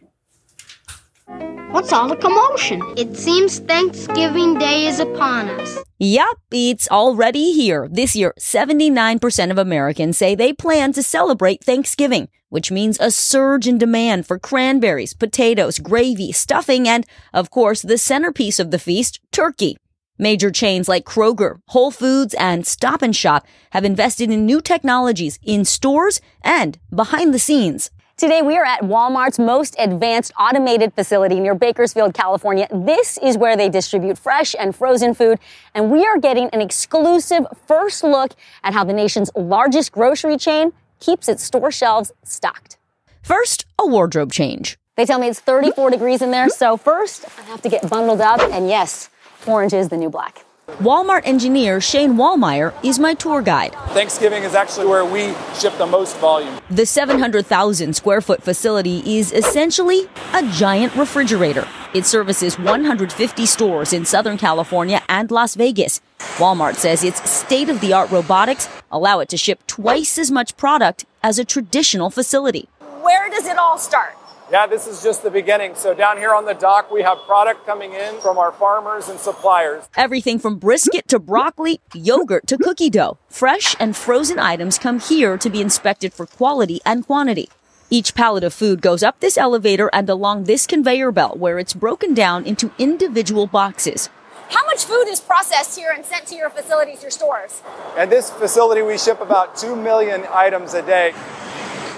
What's 1.71 1.91
all 1.91 2.07
the 2.07 2.15
commotion? 2.15 2.81
It 2.95 3.17
seems 3.17 3.59
Thanksgiving 3.59 4.57
Day 4.57 4.87
is 4.87 5.01
upon 5.01 5.49
us. 5.49 5.77
Yup, 5.99 6.37
it's 6.51 6.87
already 6.89 7.51
here. 7.51 7.89
This 7.91 8.15
year, 8.15 8.33
79% 8.39 9.51
of 9.51 9.57
Americans 9.57 10.17
say 10.17 10.35
they 10.35 10.53
plan 10.53 10.93
to 10.93 11.03
celebrate 11.03 11.61
Thanksgiving, 11.61 12.29
which 12.55 12.71
means 12.71 12.97
a 13.01 13.11
surge 13.11 13.67
in 13.67 13.77
demand 13.77 14.25
for 14.25 14.39
cranberries, 14.39 15.13
potatoes, 15.13 15.77
gravy, 15.77 16.31
stuffing, 16.31 16.87
and, 16.87 17.05
of 17.33 17.51
course, 17.51 17.81
the 17.81 17.97
centerpiece 17.97 18.59
of 18.61 18.71
the 18.71 18.79
feast, 18.79 19.19
turkey. 19.33 19.75
Major 20.17 20.49
chains 20.51 20.87
like 20.87 21.03
Kroger, 21.03 21.59
Whole 21.67 21.91
Foods, 21.91 22.33
and 22.35 22.65
Stop 22.65 23.01
and 23.01 23.13
Shop 23.13 23.45
have 23.71 23.83
invested 23.83 24.31
in 24.31 24.45
new 24.45 24.61
technologies 24.61 25.37
in 25.43 25.65
stores 25.65 26.21
and 26.43 26.79
behind 26.95 27.33
the 27.33 27.39
scenes. 27.39 27.91
Today, 28.15 28.41
we 28.41 28.55
are 28.55 28.63
at 28.63 28.83
Walmart's 28.83 29.37
most 29.37 29.75
advanced 29.77 30.31
automated 30.39 30.93
facility 30.93 31.41
near 31.41 31.55
Bakersfield, 31.55 32.13
California. 32.13 32.69
This 32.71 33.19
is 33.21 33.37
where 33.37 33.57
they 33.57 33.67
distribute 33.67 34.17
fresh 34.17 34.55
and 34.57 34.73
frozen 34.73 35.13
food. 35.13 35.39
And 35.73 35.91
we 35.91 36.05
are 36.05 36.17
getting 36.17 36.47
an 36.51 36.61
exclusive 36.61 37.45
first 37.67 38.01
look 38.05 38.31
at 38.63 38.73
how 38.73 38.85
the 38.85 38.93
nation's 38.93 39.29
largest 39.35 39.91
grocery 39.91 40.37
chain 40.37 40.71
keeps 40.99 41.27
its 41.27 41.43
store 41.43 41.71
shelves 41.71 42.11
stocked. 42.23 42.77
First, 43.21 43.65
a 43.79 43.87
wardrobe 43.87 44.31
change. 44.31 44.77
They 44.95 45.05
tell 45.05 45.19
me 45.19 45.27
it's 45.27 45.39
34 45.39 45.89
degrees 45.89 46.21
in 46.21 46.31
there. 46.31 46.47
So 46.49 46.77
first, 46.77 47.25
I 47.37 47.41
have 47.43 47.61
to 47.63 47.69
get 47.69 47.89
bundled 47.89 48.21
up. 48.21 48.39
And 48.39 48.69
yes, 48.69 49.09
orange 49.45 49.73
is 49.73 49.89
the 49.89 49.97
new 49.97 50.09
black. 50.09 50.44
Walmart 50.79 51.21
engineer 51.25 51.79
Shane 51.79 52.15
Wallmeyer 52.15 52.73
is 52.83 52.97
my 52.97 53.13
tour 53.13 53.41
guide. 53.41 53.73
Thanksgiving 53.89 54.43
is 54.43 54.55
actually 54.55 54.87
where 54.87 55.05
we 55.05 55.33
ship 55.57 55.77
the 55.77 55.85
most 55.85 56.17
volume. 56.17 56.59
The 56.71 56.87
700,000 56.87 57.95
square 57.95 58.19
foot 58.19 58.41
facility 58.41 59.17
is 59.17 59.31
essentially 59.31 60.09
a 60.33 60.43
giant 60.51 60.95
refrigerator. 60.95 61.67
It 61.93 62.05
services 62.05 62.57
150 62.57 63.45
stores 63.45 63.93
in 63.93 64.05
Southern 64.05 64.37
California 64.37 65.01
and 65.07 65.29
Las 65.29 65.53
Vegas. 65.53 66.01
Walmart 66.37 66.75
says 66.75 67.03
its 67.03 67.29
state 67.29 67.69
of 67.69 67.79
the 67.79 67.93
art 67.93 68.09
robotics 68.09 68.67
allow 68.91 69.19
it 69.19 69.29
to 69.29 69.37
ship 69.37 69.65
twice 69.67 70.17
as 70.17 70.31
much 70.31 70.57
product 70.57 71.05
as 71.21 71.37
a 71.37 71.45
traditional 71.45 72.09
facility. 72.09 72.67
Where 73.01 73.29
does 73.29 73.45
it 73.45 73.57
all 73.57 73.77
start? 73.77 74.15
Yeah, 74.51 74.67
this 74.67 74.85
is 74.85 75.01
just 75.01 75.23
the 75.23 75.31
beginning. 75.31 75.73
So 75.73 75.95
down 75.95 76.17
here 76.17 76.31
on 76.31 76.45
the 76.45 76.53
dock, 76.53 76.91
we 76.91 77.01
have 77.01 77.17
product 77.25 77.65
coming 77.65 77.93
in 77.93 78.19
from 78.21 78.37
our 78.37 78.51
farmers 78.51 79.09
and 79.09 79.19
suppliers. 79.19 79.89
Everything 79.97 80.37
from 80.37 80.59
brisket 80.59 81.07
to 81.07 81.17
broccoli, 81.17 81.81
yogurt 81.95 82.45
to 82.47 82.57
cookie 82.59 82.91
dough. 82.91 83.17
Fresh 83.27 83.75
and 83.79 83.95
frozen 83.95 84.37
items 84.37 84.77
come 84.77 84.99
here 84.99 85.35
to 85.35 85.49
be 85.49 85.61
inspected 85.61 86.13
for 86.13 86.27
quality 86.27 86.79
and 86.85 87.07
quantity. 87.07 87.49
Each 87.89 88.13
pallet 88.13 88.43
of 88.43 88.53
food 88.53 88.83
goes 88.83 89.01
up 89.01 89.19
this 89.19 89.35
elevator 89.35 89.89
and 89.91 90.07
along 90.09 90.43
this 90.43 90.67
conveyor 90.67 91.11
belt 91.11 91.37
where 91.37 91.57
it's 91.57 91.73
broken 91.73 92.13
down 92.13 92.45
into 92.45 92.71
individual 92.77 93.47
boxes. 93.47 94.09
How 94.49 94.63
much 94.67 94.85
food 94.85 95.07
is 95.07 95.19
processed 95.19 95.75
here 95.75 95.91
and 95.91 96.05
sent 96.05 96.27
to 96.27 96.35
your 96.35 96.51
facilities, 96.51 97.01
your 97.01 97.09
stores? 97.09 97.63
At 97.97 98.11
this 98.11 98.29
facility, 98.29 98.83
we 98.83 98.99
ship 98.99 99.21
about 99.21 99.55
2 99.55 99.75
million 99.75 100.23
items 100.31 100.75
a 100.75 100.83
day. 100.83 101.15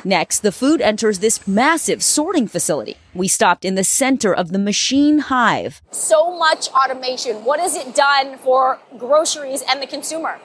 Next, 0.07 0.39
the 0.39 0.53
food 0.53 0.79
enters 0.79 1.19
this 1.19 1.45
massive 1.45 2.01
sorting 2.01 2.47
facility. 2.47 2.95
We 3.13 3.27
stopped 3.27 3.65
in 3.65 3.75
the 3.75 3.83
center 3.83 4.33
of 4.33 4.53
the 4.53 4.57
machine 4.57 5.19
hive. 5.19 5.81
So 5.91 6.33
much 6.37 6.69
automation. 6.69 7.43
What 7.43 7.59
has 7.59 7.75
it 7.75 7.93
done 7.93 8.37
for 8.37 8.79
groceries 8.97 9.63
and 9.67 9.81
the 9.81 9.85
consumer? 9.85 10.39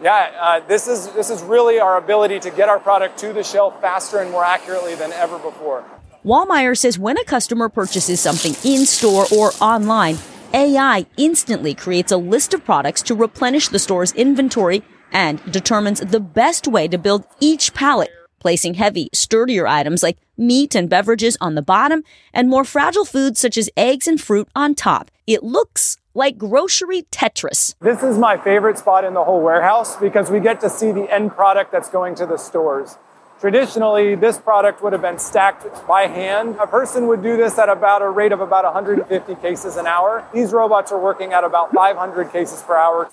Yeah, 0.00 0.30
uh, 0.38 0.60
this 0.68 0.86
is 0.86 1.10
this 1.14 1.30
is 1.30 1.42
really 1.42 1.80
our 1.80 1.96
ability 1.96 2.38
to 2.38 2.50
get 2.52 2.68
our 2.68 2.78
product 2.78 3.18
to 3.18 3.32
the 3.32 3.42
shelf 3.42 3.80
faster 3.80 4.18
and 4.18 4.30
more 4.30 4.44
accurately 4.44 4.94
than 4.94 5.10
ever 5.10 5.36
before. 5.40 5.82
Wallmeyer 6.24 6.78
says 6.78 6.96
when 6.96 7.18
a 7.18 7.24
customer 7.24 7.68
purchases 7.68 8.20
something 8.20 8.54
in 8.62 8.86
store 8.86 9.26
or 9.36 9.50
online, 9.60 10.18
AI 10.54 11.06
instantly 11.16 11.74
creates 11.74 12.12
a 12.12 12.16
list 12.16 12.54
of 12.54 12.64
products 12.64 13.02
to 13.02 13.16
replenish 13.16 13.66
the 13.66 13.80
store's 13.80 14.12
inventory 14.12 14.84
and 15.10 15.42
determines 15.50 15.98
the 15.98 16.20
best 16.20 16.68
way 16.68 16.86
to 16.86 16.98
build 16.98 17.24
each 17.40 17.74
pallet 17.74 18.12
placing 18.38 18.74
heavy, 18.74 19.08
sturdier 19.12 19.66
items 19.66 20.02
like 20.02 20.18
meat 20.36 20.74
and 20.74 20.88
beverages 20.88 21.36
on 21.40 21.54
the 21.54 21.62
bottom 21.62 22.02
and 22.32 22.48
more 22.48 22.64
fragile 22.64 23.04
foods 23.04 23.40
such 23.40 23.56
as 23.56 23.70
eggs 23.76 24.06
and 24.06 24.20
fruit 24.20 24.48
on 24.54 24.74
top. 24.74 25.10
It 25.26 25.42
looks 25.42 25.96
like 26.14 26.38
grocery 26.38 27.02
Tetris. 27.10 27.74
This 27.80 28.02
is 28.02 28.18
my 28.18 28.36
favorite 28.36 28.78
spot 28.78 29.04
in 29.04 29.14
the 29.14 29.24
whole 29.24 29.40
warehouse 29.40 29.96
because 29.96 30.30
we 30.30 30.40
get 30.40 30.60
to 30.60 30.70
see 30.70 30.92
the 30.92 31.12
end 31.12 31.32
product 31.32 31.70
that's 31.70 31.88
going 31.88 32.14
to 32.16 32.26
the 32.26 32.36
stores. 32.36 32.96
Traditionally, 33.40 34.16
this 34.16 34.36
product 34.36 34.82
would 34.82 34.92
have 34.92 35.02
been 35.02 35.20
stacked 35.20 35.86
by 35.86 36.08
hand. 36.08 36.56
A 36.60 36.66
person 36.66 37.06
would 37.06 37.22
do 37.22 37.36
this 37.36 37.56
at 37.56 37.68
about 37.68 38.02
a 38.02 38.08
rate 38.08 38.32
of 38.32 38.40
about 38.40 38.64
150 38.64 39.36
cases 39.36 39.76
an 39.76 39.86
hour. 39.86 40.26
These 40.34 40.52
robots 40.52 40.90
are 40.90 40.98
working 40.98 41.32
at 41.32 41.44
about 41.44 41.72
500 41.72 42.32
cases 42.32 42.62
per 42.62 42.76
hour. 42.76 43.08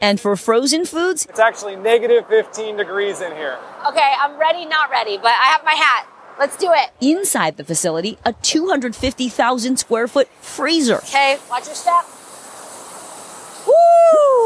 And 0.00 0.20
for 0.20 0.36
frozen 0.36 0.84
foods, 0.84 1.26
it's 1.26 1.40
actually 1.40 1.76
negative 1.76 2.26
15 2.28 2.76
degrees 2.76 3.20
in 3.20 3.32
here. 3.32 3.58
Okay, 3.86 4.14
I'm 4.20 4.38
ready, 4.38 4.66
not 4.66 4.90
ready, 4.90 5.16
but 5.16 5.32
I 5.32 5.46
have 5.46 5.64
my 5.64 5.72
hat. 5.72 6.06
Let's 6.38 6.56
do 6.56 6.70
it. 6.72 6.90
Inside 7.00 7.56
the 7.56 7.64
facility, 7.64 8.18
a 8.24 8.34
250,000 8.34 9.78
square 9.78 10.06
foot 10.06 10.28
freezer. 10.40 10.98
Okay, 10.98 11.38
watch 11.48 11.66
your 11.66 11.74
step. 11.74 12.04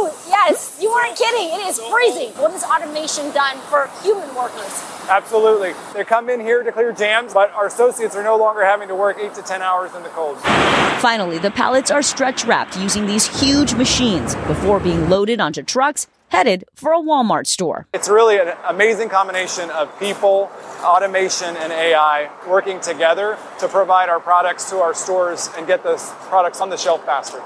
Woo! 0.00 0.10
Yes, 0.28 0.78
you 0.80 0.90
weren't 0.90 1.16
kidding. 1.16 1.48
It 1.48 1.66
is 1.66 1.78
freezing. 1.78 2.30
What 2.40 2.52
has 2.52 2.64
automation 2.64 3.30
done 3.32 3.58
for 3.68 3.90
human 4.02 4.34
workers? 4.34 4.82
Absolutely. 5.08 5.74
They 5.92 6.04
come 6.04 6.30
in 6.30 6.40
here 6.40 6.62
to 6.62 6.72
clear 6.72 6.92
jams, 6.92 7.34
but 7.34 7.50
our 7.50 7.66
associates 7.66 8.16
are 8.16 8.22
no 8.22 8.38
longer 8.38 8.64
having 8.64 8.88
to 8.88 8.94
work 8.94 9.18
eight 9.20 9.34
to 9.34 9.42
10 9.42 9.60
hours 9.60 9.94
in 9.94 10.02
the 10.02 10.08
cold. 10.10 10.38
Finally, 11.00 11.38
the 11.38 11.50
pallets 11.50 11.90
are 11.90 12.00
stretch 12.00 12.44
wrapped 12.44 12.78
using 12.78 13.06
these 13.06 13.26
huge 13.40 13.74
machines 13.74 14.34
before 14.46 14.80
being 14.80 15.10
loaded 15.10 15.40
onto 15.40 15.62
trucks 15.62 16.06
headed 16.28 16.64
for 16.74 16.92
a 16.92 16.98
Walmart 16.98 17.46
store. 17.46 17.86
It's 17.92 18.08
really 18.08 18.38
an 18.38 18.54
amazing 18.68 19.08
combination 19.08 19.68
of 19.70 19.98
people, 19.98 20.50
automation, 20.82 21.56
and 21.56 21.72
AI 21.72 22.30
working 22.48 22.80
together 22.80 23.36
to 23.58 23.68
provide 23.68 24.08
our 24.08 24.20
products 24.20 24.70
to 24.70 24.76
our 24.76 24.94
stores 24.94 25.50
and 25.58 25.66
get 25.66 25.82
those 25.82 26.08
products 26.28 26.60
on 26.60 26.70
the 26.70 26.76
shelf 26.76 27.04
faster. 27.04 27.42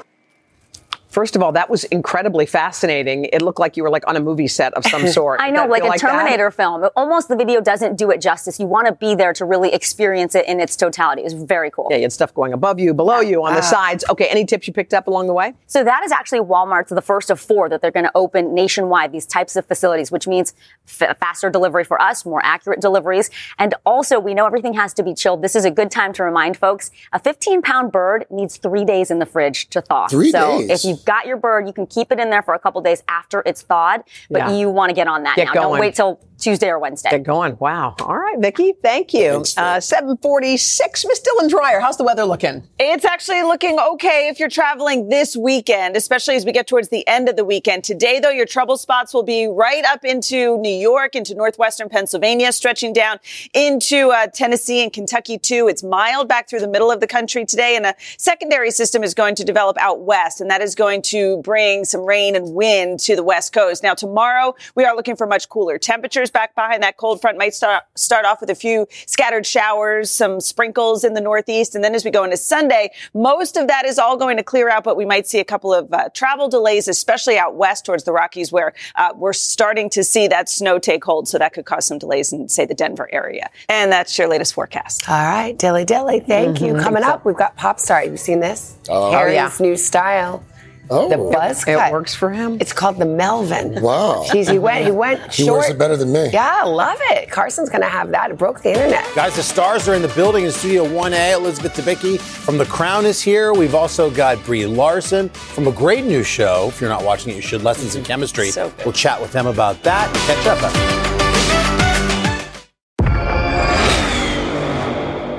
First 1.15 1.37
of 1.37 1.45
all, 1.45 1.53
that 1.53 1.71
was 1.71 1.85
incredibly 1.85 2.45
fascinating. 2.45 3.27
It 3.27 3.41
looked 3.41 3.61
like 3.61 3.77
you 3.77 3.85
were 3.85 3.89
like 3.89 4.03
on 4.09 4.17
a 4.17 4.21
movie 4.21 4.49
set 4.49 4.75
of 4.75 4.85
some 4.85 5.07
sort. 5.07 5.39
I 5.43 5.49
know, 5.49 5.65
like 5.65 5.85
a 5.85 5.87
like 5.87 6.01
Terminator 6.01 6.51
that? 6.51 6.57
film. 6.57 6.89
Almost 6.97 7.29
the 7.29 7.37
video 7.37 7.61
doesn't 7.61 7.95
do 7.95 8.11
it 8.11 8.21
justice. 8.21 8.59
You 8.59 8.67
want 8.67 8.89
to 8.89 8.95
be 8.95 9.15
there 9.15 9.33
to 9.35 9.45
really 9.45 9.73
experience 9.73 10.35
it 10.35 10.45
in 10.47 10.59
its 10.59 10.75
totality. 10.75 11.21
It 11.23 11.27
was 11.27 11.35
very 11.35 11.71
cool. 11.71 11.87
Yeah, 11.89 11.99
you 11.99 12.03
had 12.03 12.13
stuff 12.13 12.35
going 12.35 12.53
above 12.53 12.81
you, 12.81 12.93
below 12.93 13.21
you, 13.21 13.45
on 13.45 13.55
the 13.55 13.61
ah. 13.61 13.63
sides. 13.63 14.05
Okay, 14.11 14.27
any 14.27 14.45
tips 14.45 14.67
you 14.67 14.73
picked 14.73 14.93
up 14.93 15.07
along 15.07 15.29
the 15.29 15.35
way? 15.35 15.55
So 15.69 15.85
that 15.85 16.03
is 16.03 16.11
actually 16.11 16.41
Walmart's 16.41 16.91
the 16.91 17.01
first 17.01 17.31
of 17.31 17.39
four 17.39 17.69
that 17.69 17.81
they're 17.81 17.93
going 17.93 18.07
to 18.07 18.13
open 18.17 18.53
nationwide, 18.53 19.13
these 19.13 19.27
types 19.27 19.55
of 19.55 19.67
facilities, 19.67 20.11
which 20.11 20.27
means 20.27 20.53
f- 21.01 21.17
faster 21.21 21.49
delivery 21.49 21.85
for 21.85 22.03
us, 22.03 22.27
more 22.27 22.45
accurate 22.45 22.81
deliveries. 22.81 23.31
And 23.57 23.73
also, 23.87 24.19
we 24.19 24.35
know 24.35 24.47
everything 24.47 24.75
has 24.75 24.93
to 24.95 25.05
be 25.05 25.15
chilled. 25.15 25.43
This 25.43 25.55
is 25.55 25.65
a 25.65 25.71
good 25.71 25.93
time 25.93 26.13
to 26.15 26.25
remind 26.25 26.57
folks, 26.57 26.91
a 27.13 27.21
15 27.21 27.63
pound 27.63 27.93
bird 27.93 28.27
needs 28.31 28.57
three 28.57 28.85
days 28.85 29.13
in 29.13 29.21
the 29.21 29.27
fridge 29.27 29.69
to 29.69 29.81
thaw. 29.81 30.09
Three 30.09 30.33
so 30.33 30.59
days? 30.59 30.85
if 30.85 31.04
you've 31.05 31.15
got 31.15 31.27
your 31.27 31.37
bird, 31.37 31.67
you 31.67 31.73
can 31.73 31.87
keep 31.87 32.11
it 32.11 32.19
in 32.19 32.31
there 32.31 32.43
for 32.43 32.55
a 32.55 32.59
couple 32.59 32.81
days 32.81 33.03
after 33.09 33.43
it's 33.45 33.63
thawed, 33.63 34.03
but 34.31 34.39
Yeah. 34.39 34.51
you 34.53 34.71
want 34.71 34.89
to 34.91 34.95
get 34.95 35.07
on 35.07 35.23
that 35.25 35.37
Get 35.37 35.47
now. 35.49 35.53
going. 35.55 35.73
Don't 35.73 35.81
wait 35.81 35.95
till 35.95 36.19
Tuesday 36.39 36.69
or 36.69 36.79
Wednesday. 36.79 37.11
Get 37.11 37.23
going. 37.23 37.57
Wow. 37.61 37.95
All 38.01 38.17
right, 38.17 38.39
Vicky. 38.39 38.73
Thank 38.83 39.13
you. 39.15 39.45
Uh, 39.57 39.81
746. 39.81 41.05
Miss 41.07 41.21
Dylan 41.21 41.49
Dreyer, 41.49 41.81
how's 41.81 41.97
the 41.97 42.05
weather 42.05 42.25
looking? 42.25 42.63
It's 42.79 43.05
actually 43.05 43.43
looking 43.43 43.79
okay 43.79 44.29
if 44.29 44.41
you're 44.41 44.49
traveling 44.49 45.09
this 45.09 45.37
weekend, 45.37 45.97
especially 45.97 46.37
as 46.37 46.45
we 46.45 46.53
get 46.53 46.67
towards 46.67 46.89
the 46.89 47.07
end 47.07 47.29
of 47.29 47.37
the 47.37 47.45
weekend. 47.45 47.85
Today, 47.85 48.19
though, 48.21 48.31
your 48.31 48.47
trouble 48.47 48.77
spots 48.77 49.13
will 49.15 49.23
be 49.23 49.47
right 49.47 49.85
up 49.85 50.05
into 50.05 50.57
New 50.59 50.75
York, 50.75 51.15
into 51.15 51.35
northwestern 51.35 51.89
Pennsylvania, 51.89 52.53
stretching 52.53 52.93
down 52.93 53.19
into 53.53 54.11
uh, 54.11 54.27
Tennessee 54.27 54.83
and 54.83 54.93
Kentucky, 54.93 55.39
too. 55.39 55.69
It's 55.69 55.83
mild 55.83 56.29
back 56.29 56.49
through 56.49 56.61
the 56.61 56.69
middle 56.69 56.91
of 56.91 57.01
the 57.01 57.07
country 57.07 57.45
today, 57.45 57.77
and 57.77 57.87
a 57.87 57.95
secondary 58.19 58.71
system 58.71 59.03
is 59.03 59.15
going 59.15 59.35
to 59.37 59.45
develop 59.45 59.77
out 59.79 60.01
west, 60.01 60.41
and 60.41 60.51
that 60.51 60.61
is 60.61 60.75
going 60.75 60.94
to 61.03 61.39
bring 61.39 61.85
some 61.85 62.05
rain 62.05 62.37
and 62.37 62.55
wind 62.55 63.01
to 63.01 63.17
the 63.17 63.23
west 63.23 63.53
coast. 63.53 63.83
Now, 63.83 63.95
tomorrow, 63.95 64.55
we 64.75 64.85
are 64.85 64.95
looking 64.95 65.17
for 65.17 65.27
much 65.27 65.49
cooler 65.49 65.79
temperatures 65.79 66.31
back 66.31 66.55
behind 66.55 66.83
that 66.83 66.97
cold 66.97 67.21
front. 67.21 67.39
Might 67.39 67.55
start, 67.55 67.85
start 67.95 68.25
off 68.25 68.41
with 68.41 68.51
a 68.51 68.55
few 68.55 68.87
scattered 69.07 69.47
showers, 69.47 70.11
some 70.11 70.41
sprinkles 70.41 71.05
in 71.05 71.15
the 71.15 71.21
northeast. 71.21 71.75
And 71.75 71.83
then 71.83 71.95
as 71.95 72.05
we 72.05 72.11
go 72.11 72.25
into 72.25 72.37
Sunday, 72.37 72.91
most 73.13 73.57
of 73.57 73.69
that 73.69 73.85
is 73.85 73.99
all 73.99 74.17
going 74.17 74.37
to 74.37 74.43
clear 74.43 74.69
out, 74.69 74.85
but 74.85 74.97
we 74.97 75.05
might 75.05 75.27
see 75.27 75.41
a 75.41 75.45
couple 75.45 75.73
of 75.73 75.93
uh, 75.93 76.09
travel 76.15 76.49
delays, 76.49 76.89
especially 76.89 77.39
out 77.39 77.55
west 77.55 77.85
towards 77.85 78.05
the 78.05 78.13
Rockies, 78.13 78.53
where 78.53 78.75
uh, 78.97 79.13
we're 79.17 79.33
starting 79.33 79.91
to 79.91 80.05
see 80.05 80.29
that 80.29 80.49
snow 80.49 80.79
take 80.79 81.05
hold. 81.05 81.29
So 81.29 81.39
that 81.39 81.53
could 81.53 81.65
cause 81.65 81.85
some 81.85 81.99
delays 81.99 82.33
in, 82.33 82.49
say, 82.49 82.67
the 82.67 82.75
Denver 82.75 83.09
area. 83.13 83.51
And 83.69 83.91
that's 83.93 84.17
your 84.19 84.29
latest 84.29 84.55
forecast. 84.55 85.09
All 85.09 85.15
right, 85.17 85.57
Dilly 85.59 85.85
Dilly, 85.85 86.21
thank 86.21 86.61
you. 86.61 86.75
Mhm. 86.75 86.83
Coming 86.83 87.03
up, 87.03 87.25
we've 87.25 87.37
got 87.37 87.57
Pop 87.57 87.81
Star. 87.81 88.01
Have 88.01 88.11
you 88.11 88.17
seen 88.17 88.41
this? 88.41 88.77
Oh. 88.89 89.11
Harry's 89.11 89.35
yeah. 89.35 89.51
new 89.61 89.77
style. 89.77 90.43
Oh. 90.91 91.09
the 91.09 91.17
buzz 91.17 91.63
It- 91.63 91.73
it 91.73 91.79
cut. 91.79 91.93
works 91.93 92.15
for 92.15 92.31
him. 92.31 92.59
It's 92.61 92.73
called 92.73 92.99
the 92.99 93.07
Melvin. 93.07 93.81
Wow. 93.81 94.25
Jeez, 94.29 94.51
he 94.51 94.59
went. 94.59 94.85
He 94.85 94.91
went 94.93 95.33
He 95.33 95.51
wears 95.51 95.71
it 95.71 95.79
better 95.79 95.97
than 95.97 96.13
me. 96.13 96.29
Yeah, 96.33 96.63
love 96.65 96.99
it. 97.11 97.31
Carson's 97.31 97.71
gonna 97.71 97.87
have 97.89 98.11
that. 98.11 98.31
It 98.31 98.39
broke 98.39 98.63
the 98.63 98.71
internet. 98.73 99.05
Guys, 99.15 99.35
the 99.37 99.43
stars 99.43 99.89
are 99.89 99.95
in 99.95 100.03
the 100.03 100.09
building 100.09 100.45
in 100.45 100.53
Studio 100.53 100.85
1A. 100.85 101.33
Elizabeth 101.33 101.75
Debicki 101.75 102.19
from 102.21 102.59
The 102.59 102.67
Crown 102.67 103.07
is 103.07 103.21
here. 103.23 103.53
We've 103.55 103.75
also 103.75 104.11
got 104.11 104.43
Brie 104.45 104.67
Larson 104.67 105.29
from 105.31 105.67
a 105.69 105.73
great 105.73 106.05
new 106.05 106.23
show. 106.23 106.67
If 106.69 106.81
you're 106.81 106.91
not 106.91 107.05
watching 107.05 107.33
it, 107.33 107.37
you 107.37 107.43
should. 107.43 107.63
Lessons 107.63 107.95
in 107.95 108.03
mm-hmm. 108.03 108.09
Chemistry. 108.09 108.51
So 108.51 108.71
good. 108.71 108.85
we'll 108.85 108.93
chat 108.93 109.21
with 109.21 109.33
them 109.33 109.47
about 109.47 109.83
that 109.85 110.09
and 110.09 110.17
catch 110.27 110.47
up. 110.47 110.61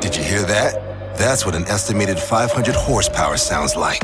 Did 0.02 0.16
you 0.16 0.24
hear 0.24 0.44
that? 0.44 1.18
That's 1.18 1.46
what 1.46 1.56
an 1.56 1.64
estimated 1.66 2.20
500 2.20 2.76
horsepower 2.76 3.38
sounds 3.38 3.76
like. 3.76 4.02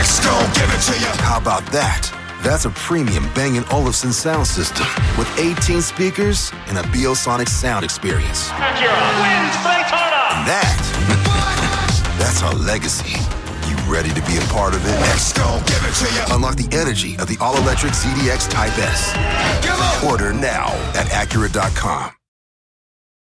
X 0.00 0.24
gon' 0.24 0.48
give 0.54 0.70
it 0.72 0.80
to 0.88 0.98
you. 0.98 1.12
How 1.20 1.36
about 1.36 1.64
that? 1.72 2.08
That's 2.42 2.64
a 2.64 2.70
premium 2.70 3.28
Bang 3.34 3.62
& 3.68 3.70
Olufsen 3.70 4.14
sound 4.14 4.46
system 4.46 4.86
with 5.18 5.28
18 5.38 5.82
speakers 5.82 6.50
and 6.68 6.78
a 6.78 6.82
Biosonic 6.88 7.48
sound 7.48 7.84
experience. 7.84 8.48
Acura 8.48 8.96
wins 9.20 9.56
Daytona. 9.60 10.40
And 10.40 10.48
that, 10.48 12.16
that's 12.18 12.42
our 12.42 12.54
legacy. 12.54 13.12
You 13.68 13.76
ready 13.92 14.08
to 14.08 14.22
be 14.22 14.38
a 14.38 14.46
part 14.48 14.74
of 14.74 14.80
it? 14.86 14.96
X 15.12 15.34
gon' 15.34 15.60
give 15.66 15.84
it 15.84 15.92
to 16.00 16.08
you. 16.14 16.34
Unlock 16.34 16.56
the 16.56 16.74
energy 16.74 17.16
of 17.16 17.28
the 17.28 17.36
all-electric 17.38 17.92
ZDX 17.92 18.48
Type 18.48 18.72
S. 18.78 19.12
Order 20.02 20.32
now 20.32 20.68
at 20.94 21.08
Acura.com. 21.08 22.19